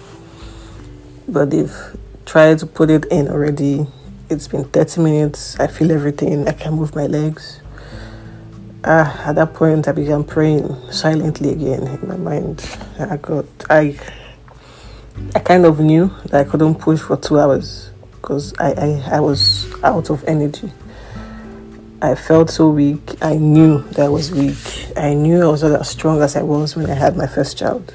But 1.28 1.50
they've 1.50 1.76
tried 2.26 2.58
to 2.58 2.66
put 2.66 2.90
it 2.90 3.04
in 3.06 3.28
already. 3.28 3.86
It's 4.30 4.48
been 4.48 4.64
30 4.64 5.00
minutes. 5.00 5.58
I 5.58 5.66
feel 5.66 5.90
everything. 5.92 6.48
I 6.48 6.52
can 6.52 6.74
move 6.74 6.94
my 6.94 7.06
legs 7.06 7.60
uh, 8.84 9.22
at 9.26 9.34
that 9.34 9.54
point, 9.54 9.88
I 9.88 9.92
began 9.92 10.24
praying 10.24 10.74
silently 10.90 11.50
again 11.50 11.86
in 11.86 12.08
my 12.08 12.16
mind. 12.16 12.64
I 12.98 13.16
got, 13.16 13.44
I, 13.68 13.98
I 15.34 15.40
kind 15.40 15.66
of 15.66 15.80
knew 15.80 16.10
that 16.26 16.46
I 16.46 16.48
couldn't 16.48 16.76
push 16.76 17.00
for 17.00 17.16
two 17.16 17.38
hours 17.38 17.90
because 18.12 18.54
I, 18.58 18.72
I, 18.72 19.16
I 19.16 19.20
was 19.20 19.70
out 19.82 20.10
of 20.10 20.24
energy. 20.24 20.72
I 22.00 22.14
felt 22.14 22.48
so 22.50 22.68
weak. 22.68 23.16
I 23.20 23.34
knew 23.34 23.82
that 23.90 24.06
I 24.06 24.08
was 24.08 24.30
weak. 24.30 24.56
I 24.96 25.14
knew 25.14 25.42
I 25.42 25.46
was 25.48 25.64
not 25.64 25.80
as 25.80 25.88
strong 25.88 26.22
as 26.22 26.36
I 26.36 26.42
was 26.42 26.76
when 26.76 26.88
I 26.88 26.94
had 26.94 27.16
my 27.16 27.26
first 27.26 27.58
child. 27.58 27.92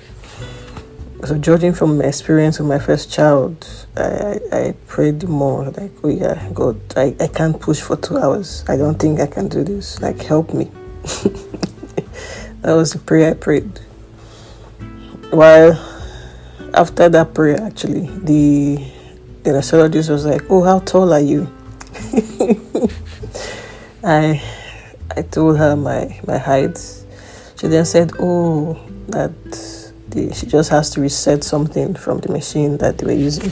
So, 1.24 1.38
judging 1.38 1.72
from 1.72 2.00
my 2.00 2.04
experience 2.04 2.60
with 2.60 2.68
my 2.68 2.80
first 2.80 3.10
child, 3.10 3.66
I, 3.96 4.40
I, 4.52 4.74
prayed 4.88 5.24
more 5.24 5.70
like, 5.70 5.92
oh 6.04 6.10
yeah, 6.10 6.50
God, 6.54 6.82
I, 6.98 7.16
I 7.18 7.28
can't 7.28 7.58
push 7.58 7.80
for 7.80 7.96
two 7.96 8.18
hours. 8.18 8.66
I 8.68 8.76
don't 8.76 9.00
think 9.00 9.22
I 9.22 9.28
can 9.28 9.48
do 9.48 9.64
this. 9.64 10.02
Like, 10.02 10.22
help 10.22 10.54
me. 10.54 10.66
that 12.62 12.74
was 12.74 12.92
the 12.92 13.00
prayer 13.00 13.32
I 13.32 13.36
prayed. 13.36 13.80
While 15.30 15.80
after 16.74 17.08
that 17.08 17.34
prayer, 17.34 17.62
actually, 17.62 18.08
the 18.20 18.86
the 19.44 19.58
astrologist 19.58 20.10
was 20.10 20.26
like, 20.26 20.42
"Oh, 20.50 20.62
how 20.64 20.80
tall 20.80 21.14
are 21.14 21.22
you?" 21.22 21.50
I 24.04 24.42
I 25.16 25.22
told 25.22 25.58
her 25.58 25.78
my 25.78 26.20
my 26.28 26.38
height. 26.38 26.78
She 27.56 27.68
then 27.68 27.86
said, 27.86 28.12
"Oh, 28.20 28.78
that 29.08 29.32
the, 30.10 30.34
she 30.34 30.46
just 30.46 30.70
has 30.72 30.90
to 30.92 31.02
reset 31.02 31.44
something 31.44 31.96
from 31.96 32.20
the 32.20 32.30
machine 32.30 32.78
that 32.80 32.98
they 32.98 33.06
were 33.06 33.14
using." 33.14 33.52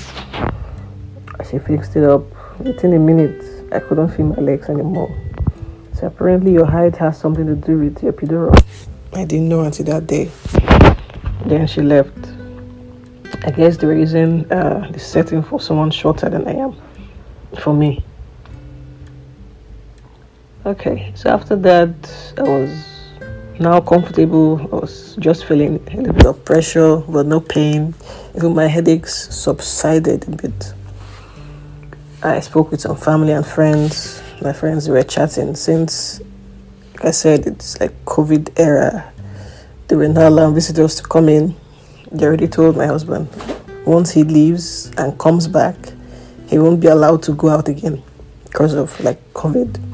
She 1.49 1.57
fixed 1.59 1.95
it 1.95 2.03
up. 2.03 2.23
Within 2.59 2.93
a 2.93 2.99
minute, 2.99 3.41
I 3.71 3.79
couldn't 3.79 4.09
feel 4.09 4.25
my 4.25 4.35
legs 4.35 4.67
anymore. 4.67 5.09
So 5.93 6.07
apparently 6.07 6.51
your 6.51 6.65
height 6.65 6.97
has 6.97 7.17
something 7.17 7.45
to 7.45 7.55
do 7.55 7.79
with 7.79 8.03
your 8.03 8.11
epidural. 8.11 8.53
I 9.13 9.23
didn't 9.23 9.47
know 9.47 9.61
until 9.61 9.85
that 9.85 10.05
day. 10.05 10.29
Then 11.45 11.65
she 11.65 11.81
left. 11.81 12.17
I 13.45 13.51
guess 13.51 13.77
they 13.77 13.87
were 13.87 13.95
using 13.95 14.51
uh, 14.51 14.89
the 14.91 14.99
setting 14.99 15.41
for 15.43 15.61
someone 15.61 15.91
shorter 15.91 16.29
than 16.29 16.45
I 16.45 16.55
am. 16.55 16.75
For 17.59 17.73
me. 17.73 18.03
Okay, 20.65 21.11
so 21.15 21.29
after 21.29 21.55
that, 21.55 21.93
I 22.37 22.43
was 22.43 22.85
now 23.59 23.81
comfortable. 23.81 24.59
I 24.71 24.75
was 24.75 25.15
just 25.19 25.45
feeling 25.45 25.77
a 25.87 25.95
little 25.95 26.13
bit 26.13 26.25
of 26.25 26.45
pressure, 26.45 26.97
but 26.97 27.25
no 27.25 27.39
pain. 27.39 27.93
Even 28.35 28.53
my 28.53 28.67
headaches 28.67 29.13
subsided 29.33 30.27
a 30.27 30.31
bit. 30.31 30.73
I 32.23 32.39
spoke 32.39 32.71
with 32.71 32.81
some 32.81 32.95
family 32.95 33.33
and 33.33 33.45
friends 33.45 34.21
my 34.41 34.51
friends 34.53 34.89
were 34.89 35.03
chatting 35.03 35.53
since 35.53 36.19
like 36.95 37.05
I 37.05 37.11
said 37.11 37.45
it's 37.45 37.79
like 37.79 37.93
COVID 38.05 38.59
era. 38.59 39.11
They 39.87 39.95
were 39.95 40.07
not 40.07 40.23
allowing 40.23 40.55
visitors 40.55 40.95
to 40.95 41.03
come 41.03 41.29
in. 41.29 41.55
They 42.11 42.25
already 42.25 42.47
told 42.47 42.75
my 42.75 42.87
husband 42.87 43.29
once 43.85 44.11
he 44.11 44.23
leaves 44.23 44.91
and 44.97 45.17
comes 45.19 45.47
back, 45.47 45.75
he 46.47 46.57
won't 46.57 46.79
be 46.79 46.87
allowed 46.87 47.21
to 47.23 47.33
go 47.33 47.49
out 47.49 47.67
again 47.67 48.01
because 48.45 48.73
of 48.73 48.99
like 49.03 49.19
COVID. 49.33 49.90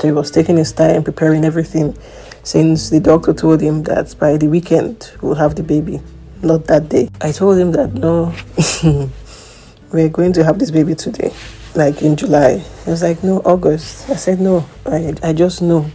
So 0.00 0.08
he 0.08 0.12
was 0.12 0.30
taking 0.30 0.56
his 0.56 0.72
time 0.72 1.04
preparing 1.04 1.44
everything 1.44 1.94
since 2.42 2.88
the 2.88 3.00
doctor 3.00 3.34
told 3.34 3.60
him 3.60 3.82
that 3.82 4.16
by 4.18 4.38
the 4.38 4.48
weekend 4.48 5.12
we'll 5.20 5.34
have 5.34 5.56
the 5.56 5.62
baby, 5.62 6.00
not 6.42 6.64
that 6.68 6.88
day. 6.88 7.10
I 7.20 7.32
told 7.32 7.58
him 7.58 7.72
that 7.72 7.92
no, 7.92 8.34
we're 9.92 10.08
going 10.08 10.32
to 10.32 10.42
have 10.42 10.58
this 10.58 10.70
baby 10.70 10.94
today 10.94 11.34
like 11.74 12.00
in 12.00 12.16
July. 12.16 12.64
He 12.86 12.90
was 12.90 13.02
like, 13.02 13.22
no, 13.22 13.42
August. 13.44 14.08
I 14.08 14.16
said, 14.16 14.40
no, 14.40 14.66
I, 14.86 15.12
I 15.22 15.34
just 15.34 15.60
know 15.60 15.90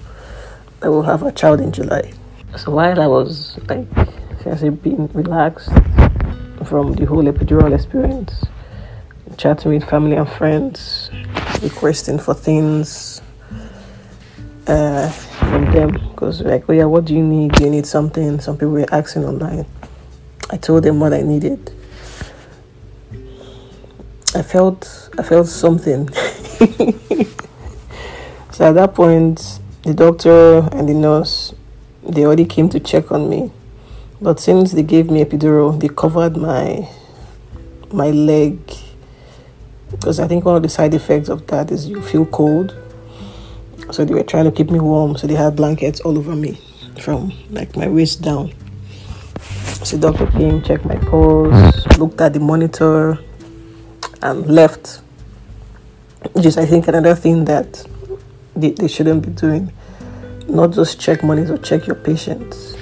I 0.83 0.89
will 0.89 1.01
have 1.01 1.23
a 1.23 1.31
child 1.31 1.59
in 1.59 1.71
July. 1.71 2.13
So 2.57 2.73
while 2.73 3.01
I 3.01 3.07
was 3.07 3.57
like, 3.67 3.87
I 4.45 4.55
say, 4.55 4.69
being 4.69 5.07
relaxed 5.13 5.69
from 6.63 6.93
the 6.93 7.05
whole 7.07 7.23
epidural 7.23 7.73
experience, 7.73 8.45
chatting 9.37 9.71
with 9.73 9.83
family 9.89 10.15
and 10.15 10.29
friends, 10.29 11.09
requesting 11.63 12.19
for 12.19 12.35
things, 12.35 13.14
uh, 14.67 15.09
from 15.09 15.65
them 15.71 15.91
because 15.91 16.41
like, 16.41 16.69
oh 16.69 16.73
yeah, 16.73 16.85
what 16.85 17.05
do 17.05 17.13
you 17.13 17.23
need? 17.23 17.53
Do 17.53 17.63
you 17.65 17.69
need 17.69 17.85
something? 17.85 18.39
Some 18.39 18.55
people 18.55 18.71
were 18.71 18.85
asking 18.91 19.25
online. 19.25 19.65
I 20.49 20.57
told 20.57 20.83
them 20.83 20.99
what 20.99 21.13
I 21.13 21.21
needed. 21.21 21.71
I 24.35 24.41
felt 24.41 25.09
I 25.17 25.23
felt 25.23 25.47
something. 25.47 26.09
so 28.51 28.65
at 28.65 28.73
that 28.73 28.93
point, 28.93 29.59
the 29.83 29.93
doctor 29.93 30.67
and 30.71 30.89
the 30.89 30.93
nurse 30.93 31.53
they 32.03 32.25
already 32.25 32.45
came 32.45 32.69
to 32.69 32.79
check 32.79 33.11
on 33.11 33.29
me. 33.29 33.51
But 34.21 34.39
since 34.39 34.71
they 34.71 34.83
gave 34.83 35.09
me 35.09 35.23
epidural, 35.23 35.79
they 35.79 35.89
covered 35.89 36.37
my 36.37 36.89
my 37.91 38.09
leg 38.11 38.59
because 39.91 40.19
I 40.19 40.27
think 40.27 40.45
one 40.45 40.55
of 40.55 40.63
the 40.63 40.69
side 40.69 40.93
effects 40.93 41.29
of 41.29 41.47
that 41.47 41.71
is 41.71 41.87
you 41.87 42.01
feel 42.01 42.25
cold. 42.25 42.75
So 43.91 44.03
they 44.03 44.13
were 44.13 44.23
trying 44.23 44.45
to 44.45 44.51
keep 44.51 44.69
me 44.71 44.79
warm, 44.79 45.15
so 45.15 45.27
they 45.27 45.35
had 45.35 45.55
blankets 45.55 45.99
all 46.01 46.17
over 46.17 46.35
me 46.35 46.59
from 46.99 47.31
like 47.51 47.75
my 47.75 47.87
waist 47.87 48.21
down. 48.21 48.53
So 49.83 49.97
doctor 49.97 50.27
came, 50.27 50.63
checked 50.63 50.85
my 50.85 50.95
pulse, 50.97 51.85
looked 51.97 52.19
at 52.19 52.33
the 52.33 52.39
monitor, 52.39 53.19
and 54.21 54.47
left. 54.47 55.01
Is, 56.35 56.57
I 56.57 56.65
think, 56.65 56.87
another 56.87 57.13
thing 57.13 57.45
that 57.45 57.87
they, 58.55 58.71
they 58.71 58.87
shouldn't 58.87 59.23
be 59.23 59.31
doing. 59.31 59.71
Not 60.47 60.71
just 60.71 60.99
check 60.99 61.23
monitor, 61.23 61.57
check 61.59 61.85
your 61.85 61.95
patients. 61.95 62.75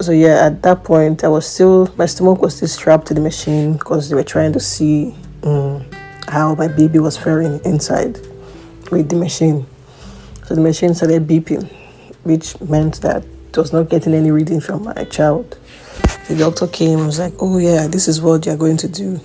So 0.00 0.12
yeah, 0.12 0.46
at 0.46 0.62
that 0.62 0.84
point, 0.84 1.24
I 1.24 1.28
was 1.28 1.46
still 1.46 1.92
my 1.96 2.06
stomach 2.06 2.40
was 2.40 2.56
still 2.56 2.68
strapped 2.68 3.06
to 3.08 3.14
the 3.14 3.20
machine 3.20 3.72
because 3.72 4.08
they 4.08 4.14
were 4.14 4.22
trying 4.22 4.52
to 4.52 4.60
see 4.60 5.14
um, 5.42 5.84
how 6.28 6.54
my 6.54 6.68
baby 6.68 6.98
was 6.98 7.16
faring 7.16 7.60
inside 7.64 8.18
with 8.90 9.08
the 9.08 9.16
machine. 9.16 9.66
So 10.46 10.54
the 10.54 10.60
machine 10.60 10.94
started 10.94 11.26
beeping, 11.26 11.70
which 12.22 12.60
meant 12.60 13.00
that 13.02 13.24
it 13.48 13.56
was 13.56 13.72
not 13.72 13.88
getting 13.88 14.14
any 14.14 14.30
reading 14.30 14.60
from 14.60 14.84
my 14.84 15.04
child. 15.04 15.58
The 16.28 16.36
doctor 16.36 16.66
came 16.66 16.98
and 16.98 17.06
was 17.06 17.18
like, 17.18 17.34
Oh, 17.38 17.58
yeah, 17.58 17.86
this 17.86 18.08
is 18.08 18.20
what 18.20 18.46
you're 18.46 18.56
going 18.56 18.76
to 18.78 18.88
do. 18.88 19.20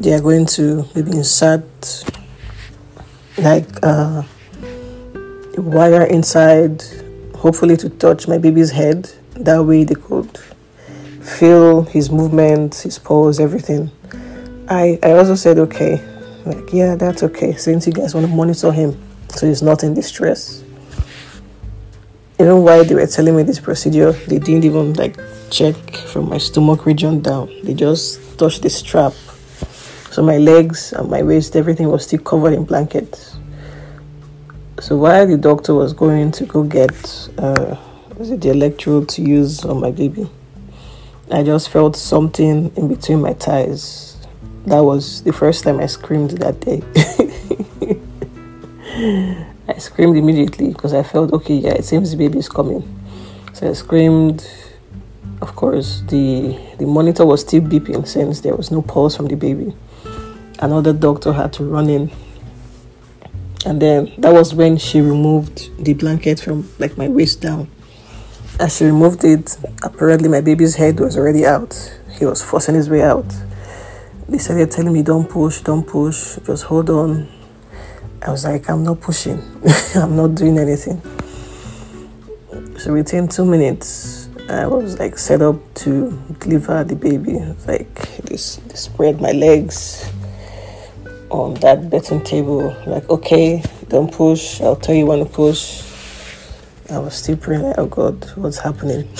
They 0.00 0.12
are 0.14 0.20
going 0.20 0.46
to 0.46 0.86
maybe 0.94 1.10
insert 1.12 1.64
like 3.36 3.68
uh, 3.82 4.22
a 5.56 5.60
wire 5.60 6.04
inside, 6.04 6.82
hopefully 7.36 7.76
to 7.78 7.88
touch 7.88 8.28
my 8.28 8.38
baby's 8.38 8.70
head. 8.70 9.10
That 9.34 9.62
way 9.64 9.84
they 9.84 9.94
could 9.94 10.38
feel 11.20 11.82
his 11.82 12.10
movements, 12.10 12.82
his 12.82 12.98
pulse, 12.98 13.38
everything. 13.38 13.90
I, 14.68 14.98
I 15.02 15.12
also 15.12 15.34
said, 15.34 15.58
okay, 15.58 16.02
like, 16.48 16.72
yeah, 16.72 16.94
that's 16.94 17.22
okay, 17.22 17.54
since 17.54 17.86
you 17.86 17.92
guys 17.92 18.14
want 18.14 18.26
to 18.26 18.32
monitor 18.32 18.72
him 18.72 19.00
so 19.30 19.46
he's 19.46 19.62
not 19.62 19.84
in 19.84 19.94
distress. 19.94 20.64
Even 22.40 22.62
while 22.62 22.84
they 22.84 22.94
were 22.94 23.06
telling 23.06 23.36
me 23.36 23.42
this 23.42 23.60
procedure, 23.60 24.12
they 24.12 24.38
didn't 24.38 24.64
even 24.64 24.94
like 24.94 25.18
check 25.50 25.74
from 26.06 26.28
my 26.28 26.38
stomach 26.38 26.86
region 26.86 27.20
down. 27.20 27.50
They 27.64 27.74
just 27.74 28.38
touched 28.38 28.62
the 28.62 28.70
strap. 28.70 29.12
So 30.10 30.22
my 30.22 30.38
legs 30.38 30.92
and 30.92 31.10
my 31.10 31.22
waist, 31.22 31.56
everything 31.56 31.88
was 31.88 32.04
still 32.04 32.20
covered 32.20 32.52
in 32.52 32.64
blankets. 32.64 33.36
So 34.80 34.96
while 34.96 35.26
the 35.26 35.36
doctor 35.36 35.74
was 35.74 35.92
going 35.92 36.30
to 36.32 36.46
go 36.46 36.62
get 36.62 37.28
uh, 37.38 37.76
was 38.16 38.30
it 38.30 38.40
the 38.40 38.50
electrode 38.50 39.08
to 39.10 39.22
use 39.22 39.64
on 39.64 39.80
my 39.80 39.90
baby, 39.90 40.28
I 41.30 41.42
just 41.42 41.68
felt 41.68 41.94
something 41.96 42.72
in 42.76 42.88
between 42.88 43.20
my 43.20 43.34
thighs 43.34 44.07
that 44.66 44.80
was 44.80 45.22
the 45.22 45.32
first 45.32 45.64
time 45.64 45.80
I 45.80 45.86
screamed 45.86 46.32
that 46.32 46.60
day. 46.60 46.82
I 49.68 49.78
screamed 49.78 50.16
immediately 50.16 50.68
because 50.72 50.92
I 50.92 51.02
felt 51.02 51.32
okay, 51.32 51.54
yeah, 51.54 51.74
it 51.74 51.84
seems 51.84 52.10
the 52.10 52.16
baby 52.16 52.38
is 52.38 52.48
coming. 52.48 52.82
So 53.52 53.68
I 53.70 53.72
screamed. 53.72 54.48
Of 55.40 55.54
course, 55.54 56.02
the 56.08 56.58
the 56.78 56.86
monitor 56.86 57.24
was 57.24 57.42
still 57.42 57.62
beeping 57.62 58.06
since 58.08 58.40
there 58.40 58.56
was 58.56 58.72
no 58.72 58.82
pulse 58.82 59.16
from 59.16 59.26
the 59.26 59.36
baby. 59.36 59.72
Another 60.58 60.92
doctor 60.92 61.32
had 61.32 61.52
to 61.54 61.64
run 61.64 61.88
in. 61.88 62.10
And 63.64 63.80
then 63.80 64.12
that 64.18 64.32
was 64.32 64.54
when 64.54 64.78
she 64.78 65.00
removed 65.00 65.70
the 65.84 65.92
blanket 65.92 66.40
from 66.40 66.68
like 66.78 66.98
my 66.98 67.08
waist 67.08 67.40
down. 67.40 67.68
As 68.58 68.76
she 68.76 68.86
removed 68.86 69.22
it, 69.22 69.56
apparently 69.84 70.28
my 70.28 70.40
baby's 70.40 70.74
head 70.74 70.98
was 70.98 71.16
already 71.16 71.46
out. 71.46 71.76
He 72.18 72.24
was 72.24 72.42
forcing 72.42 72.74
his 72.74 72.90
way 72.90 73.02
out 73.02 73.26
they 74.28 74.38
started 74.38 74.70
telling 74.70 74.92
me, 74.92 75.02
don't 75.02 75.28
push, 75.28 75.62
don't 75.62 75.86
push, 75.86 76.36
just 76.44 76.64
hold 76.64 76.90
on. 76.90 77.28
I 78.20 78.30
was 78.30 78.44
like, 78.44 78.68
I'm 78.68 78.82
not 78.82 79.00
pushing, 79.00 79.42
I'm 79.94 80.16
not 80.16 80.34
doing 80.34 80.58
anything. 80.58 81.00
So 82.78 82.92
within 82.92 83.26
two 83.28 83.44
minutes, 83.44 84.28
I 84.48 84.66
was 84.66 84.98
like 84.98 85.18
set 85.18 85.40
up 85.40 85.56
to 85.76 86.10
deliver 86.40 86.84
the 86.84 86.94
baby. 86.94 87.38
Like 87.66 87.94
this, 88.22 88.56
they 88.56 88.74
spread 88.74 89.20
my 89.20 89.32
legs 89.32 90.10
on 91.30 91.54
that 91.54 91.80
birthing 91.90 92.24
table. 92.24 92.76
Like, 92.86 93.08
okay, 93.08 93.62
don't 93.88 94.12
push. 94.12 94.60
I'll 94.60 94.76
tell 94.76 94.94
you 94.94 95.06
when 95.06 95.20
to 95.20 95.24
push. 95.24 95.82
I 96.90 96.98
was 96.98 97.14
still 97.14 97.36
praying, 97.36 97.74
oh 97.78 97.86
God, 97.86 98.24
what's 98.36 98.58
happening? 98.58 99.08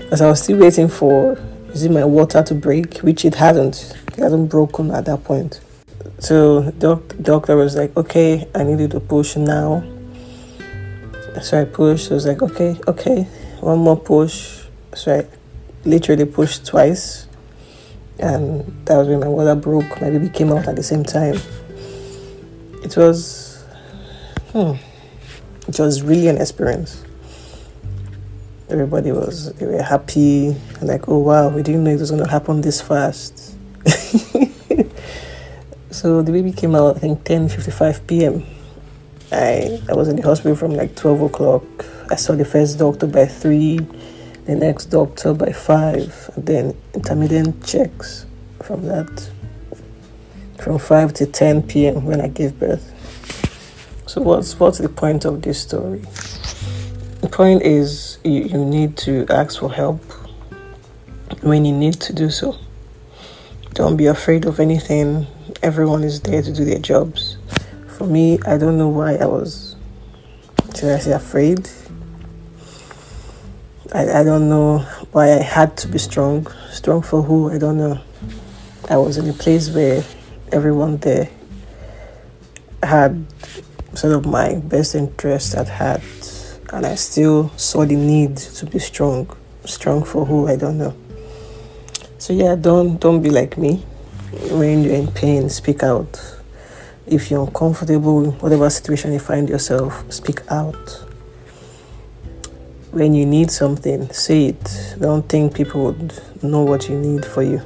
Because 0.00 0.20
I 0.20 0.28
was 0.28 0.42
still 0.42 0.58
waiting 0.58 0.88
for 0.88 1.36
using 1.76 1.92
my 1.92 2.06
water 2.06 2.42
to 2.42 2.54
break, 2.54 2.98
which 3.00 3.26
it 3.26 3.34
hasn't. 3.34 3.94
It 4.08 4.20
hasn't 4.20 4.48
broken 4.48 4.90
at 4.92 5.04
that 5.04 5.24
point. 5.24 5.60
So 6.18 6.70
doc, 6.78 7.02
doctor 7.20 7.54
was 7.54 7.76
like, 7.76 7.94
okay, 7.98 8.48
I 8.54 8.64
need 8.64 8.80
you 8.80 8.88
to 8.88 9.00
push 9.00 9.36
now. 9.36 9.84
So 11.42 11.60
I 11.60 11.64
pushed. 11.66 12.10
I 12.10 12.14
was 12.14 12.24
like, 12.24 12.40
okay, 12.40 12.80
okay, 12.88 13.24
one 13.60 13.80
more 13.80 13.96
push. 13.98 14.64
So 14.94 15.18
I 15.18 15.26
literally 15.86 16.24
pushed 16.24 16.64
twice, 16.64 17.26
and 18.18 18.64
that 18.86 18.96
was 18.96 19.08
when 19.08 19.20
my 19.20 19.28
water 19.28 19.54
broke. 19.54 20.00
My 20.00 20.08
baby 20.08 20.30
came 20.30 20.50
out 20.52 20.66
at 20.66 20.76
the 20.76 20.82
same 20.82 21.04
time. 21.04 21.36
It 22.82 22.96
was, 22.96 23.62
hmm, 24.52 24.76
it 25.68 25.78
was 25.78 26.02
really 26.02 26.28
an 26.28 26.40
experience 26.40 27.05
everybody 28.68 29.12
was 29.12 29.52
they 29.54 29.66
were 29.66 29.82
happy 29.82 30.56
like 30.82 31.08
oh 31.08 31.18
wow 31.18 31.48
we 31.48 31.62
didn't 31.62 31.84
know 31.84 31.90
it 31.90 32.00
was 32.00 32.10
going 32.10 32.22
to 32.22 32.30
happen 32.30 32.60
this 32.60 32.80
fast. 32.80 33.54
So 35.96 36.20
the 36.20 36.30
baby 36.30 36.52
came 36.52 36.74
out 36.74 36.96
i 36.96 36.98
think 36.98 37.24
10.55 37.24 38.06
p.m 38.06 38.44
i 39.32 39.80
i 39.88 39.94
was 39.94 40.08
in 40.08 40.16
the 40.16 40.22
hospital 40.22 40.54
from 40.54 40.72
like 40.72 40.94
12 40.94 41.22
o'clock. 41.22 41.64
I 42.10 42.16
saw 42.16 42.34
the 42.34 42.44
first 42.44 42.78
doctor 42.78 43.06
by 43.06 43.24
3 43.24 43.78
the 44.44 44.54
next 44.54 44.86
doctor 44.86 45.32
by 45.32 45.52
5 45.52 46.30
and 46.34 46.46
then 46.46 46.76
intermittent 46.92 47.64
checks 47.64 48.26
from 48.62 48.82
that 48.82 49.30
from 50.58 50.78
5 50.78 51.14
to 51.14 51.24
10 51.24 51.62
p.m 51.62 52.04
when 52.04 52.20
i 52.20 52.28
gave 52.28 52.58
birth. 52.58 52.92
So 54.06 54.20
what's 54.20 54.60
what's 54.60 54.76
the 54.78 54.90
point 54.90 55.24
of 55.24 55.40
this 55.40 55.62
story 55.62 56.02
the 57.26 57.36
point 57.36 57.62
is, 57.62 58.18
you, 58.22 58.44
you 58.44 58.64
need 58.64 58.96
to 58.98 59.26
ask 59.28 59.58
for 59.58 59.72
help 59.72 60.00
when 61.42 61.64
you 61.64 61.72
need 61.72 61.94
to 61.94 62.12
do 62.12 62.30
so. 62.30 62.56
Don't 63.74 63.96
be 63.96 64.06
afraid 64.06 64.44
of 64.44 64.60
anything. 64.60 65.26
Everyone 65.60 66.04
is 66.04 66.20
there 66.20 66.40
to 66.40 66.52
do 66.52 66.64
their 66.64 66.78
jobs. 66.78 67.36
For 67.96 68.06
me, 68.06 68.38
I 68.46 68.56
don't 68.56 68.78
know 68.78 68.88
why 68.88 69.16
I 69.16 69.26
was, 69.26 69.74
should 70.76 70.90
I 70.90 71.00
say, 71.00 71.12
afraid. 71.12 71.68
I, 73.92 74.20
I 74.20 74.22
don't 74.22 74.48
know 74.48 74.78
why 75.10 75.32
I 75.32 75.42
had 75.42 75.76
to 75.78 75.88
be 75.88 75.98
strong. 75.98 76.46
Strong 76.70 77.02
for 77.02 77.22
who? 77.22 77.50
I 77.50 77.58
don't 77.58 77.76
know. 77.76 78.00
I 78.88 78.98
was 78.98 79.18
in 79.18 79.28
a 79.28 79.32
place 79.32 79.68
where 79.68 80.04
everyone 80.52 80.98
there 80.98 81.28
had 82.84 83.26
sort 83.94 84.12
of 84.12 84.26
my 84.26 84.54
best 84.54 84.94
interest 84.94 85.56
at 85.56 85.68
heart 85.68 86.02
and 86.72 86.86
I 86.86 86.94
still 86.96 87.50
saw 87.56 87.84
the 87.84 87.96
need 87.96 88.36
to 88.36 88.66
be 88.66 88.78
strong. 88.78 89.34
Strong 89.64 90.04
for 90.04 90.24
who 90.24 90.48
I 90.48 90.56
don't 90.56 90.78
know. 90.78 90.94
So 92.18 92.32
yeah, 92.32 92.54
don't 92.56 92.98
don't 92.98 93.22
be 93.22 93.30
like 93.30 93.56
me. 93.58 93.84
When 94.50 94.82
you're 94.82 94.94
in 94.94 95.08
pain, 95.08 95.48
speak 95.48 95.82
out. 95.82 96.20
If 97.06 97.30
you're 97.30 97.44
uncomfortable, 97.44 98.24
in 98.24 98.32
whatever 98.40 98.68
situation 98.68 99.12
you 99.12 99.20
find 99.20 99.48
yourself, 99.48 100.04
speak 100.12 100.40
out. 100.50 101.04
When 102.90 103.14
you 103.14 103.26
need 103.26 103.50
something, 103.50 104.10
say 104.10 104.46
it. 104.46 104.96
Don't 104.98 105.28
think 105.28 105.54
people 105.54 105.84
would 105.84 106.12
know 106.42 106.62
what 106.62 106.88
you 106.88 106.98
need 106.98 107.24
for 107.24 107.42
you. 107.42 107.60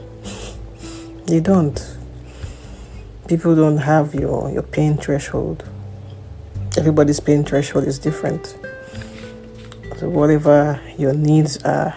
they 1.26 1.40
don't. 1.40 1.96
People 3.28 3.54
don't 3.54 3.78
have 3.78 4.14
your, 4.14 4.50
your 4.50 4.62
pain 4.62 4.96
threshold. 4.96 5.64
Everybody's 6.76 7.20
pain 7.20 7.44
threshold 7.44 7.84
is 7.84 7.98
different. 7.98 8.56
So, 10.00 10.08
whatever 10.08 10.80
your 10.96 11.12
needs 11.12 11.62
are, 11.62 11.94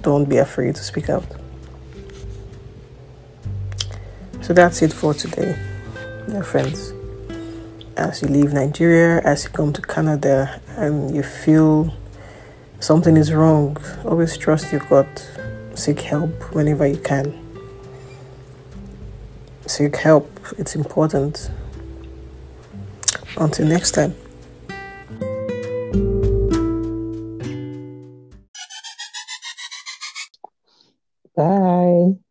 don't 0.00 0.26
be 0.30 0.38
afraid 0.38 0.76
to 0.76 0.82
speak 0.82 1.10
out. 1.10 1.26
So, 4.40 4.54
that's 4.54 4.80
it 4.80 4.94
for 4.94 5.12
today, 5.12 5.54
dear 6.26 6.42
friends. 6.42 6.94
as 7.98 8.22
you 8.22 8.28
leave 8.28 8.54
Nigeria, 8.54 9.20
as 9.24 9.44
you 9.44 9.50
come 9.50 9.74
to 9.74 9.82
Canada, 9.82 10.58
and 10.78 11.14
you 11.14 11.22
feel 11.22 11.92
something 12.80 13.18
is 13.18 13.30
wrong, 13.34 13.76
always 14.06 14.38
trust 14.38 14.72
your 14.72 14.80
gut. 14.88 15.30
Seek 15.74 16.00
help 16.00 16.32
whenever 16.54 16.86
you 16.86 16.96
can. 16.96 17.38
Seek 19.66 19.96
help, 19.96 20.30
it's 20.56 20.74
important. 20.74 21.50
Until 23.36 23.66
next 23.66 23.90
time. 23.90 24.14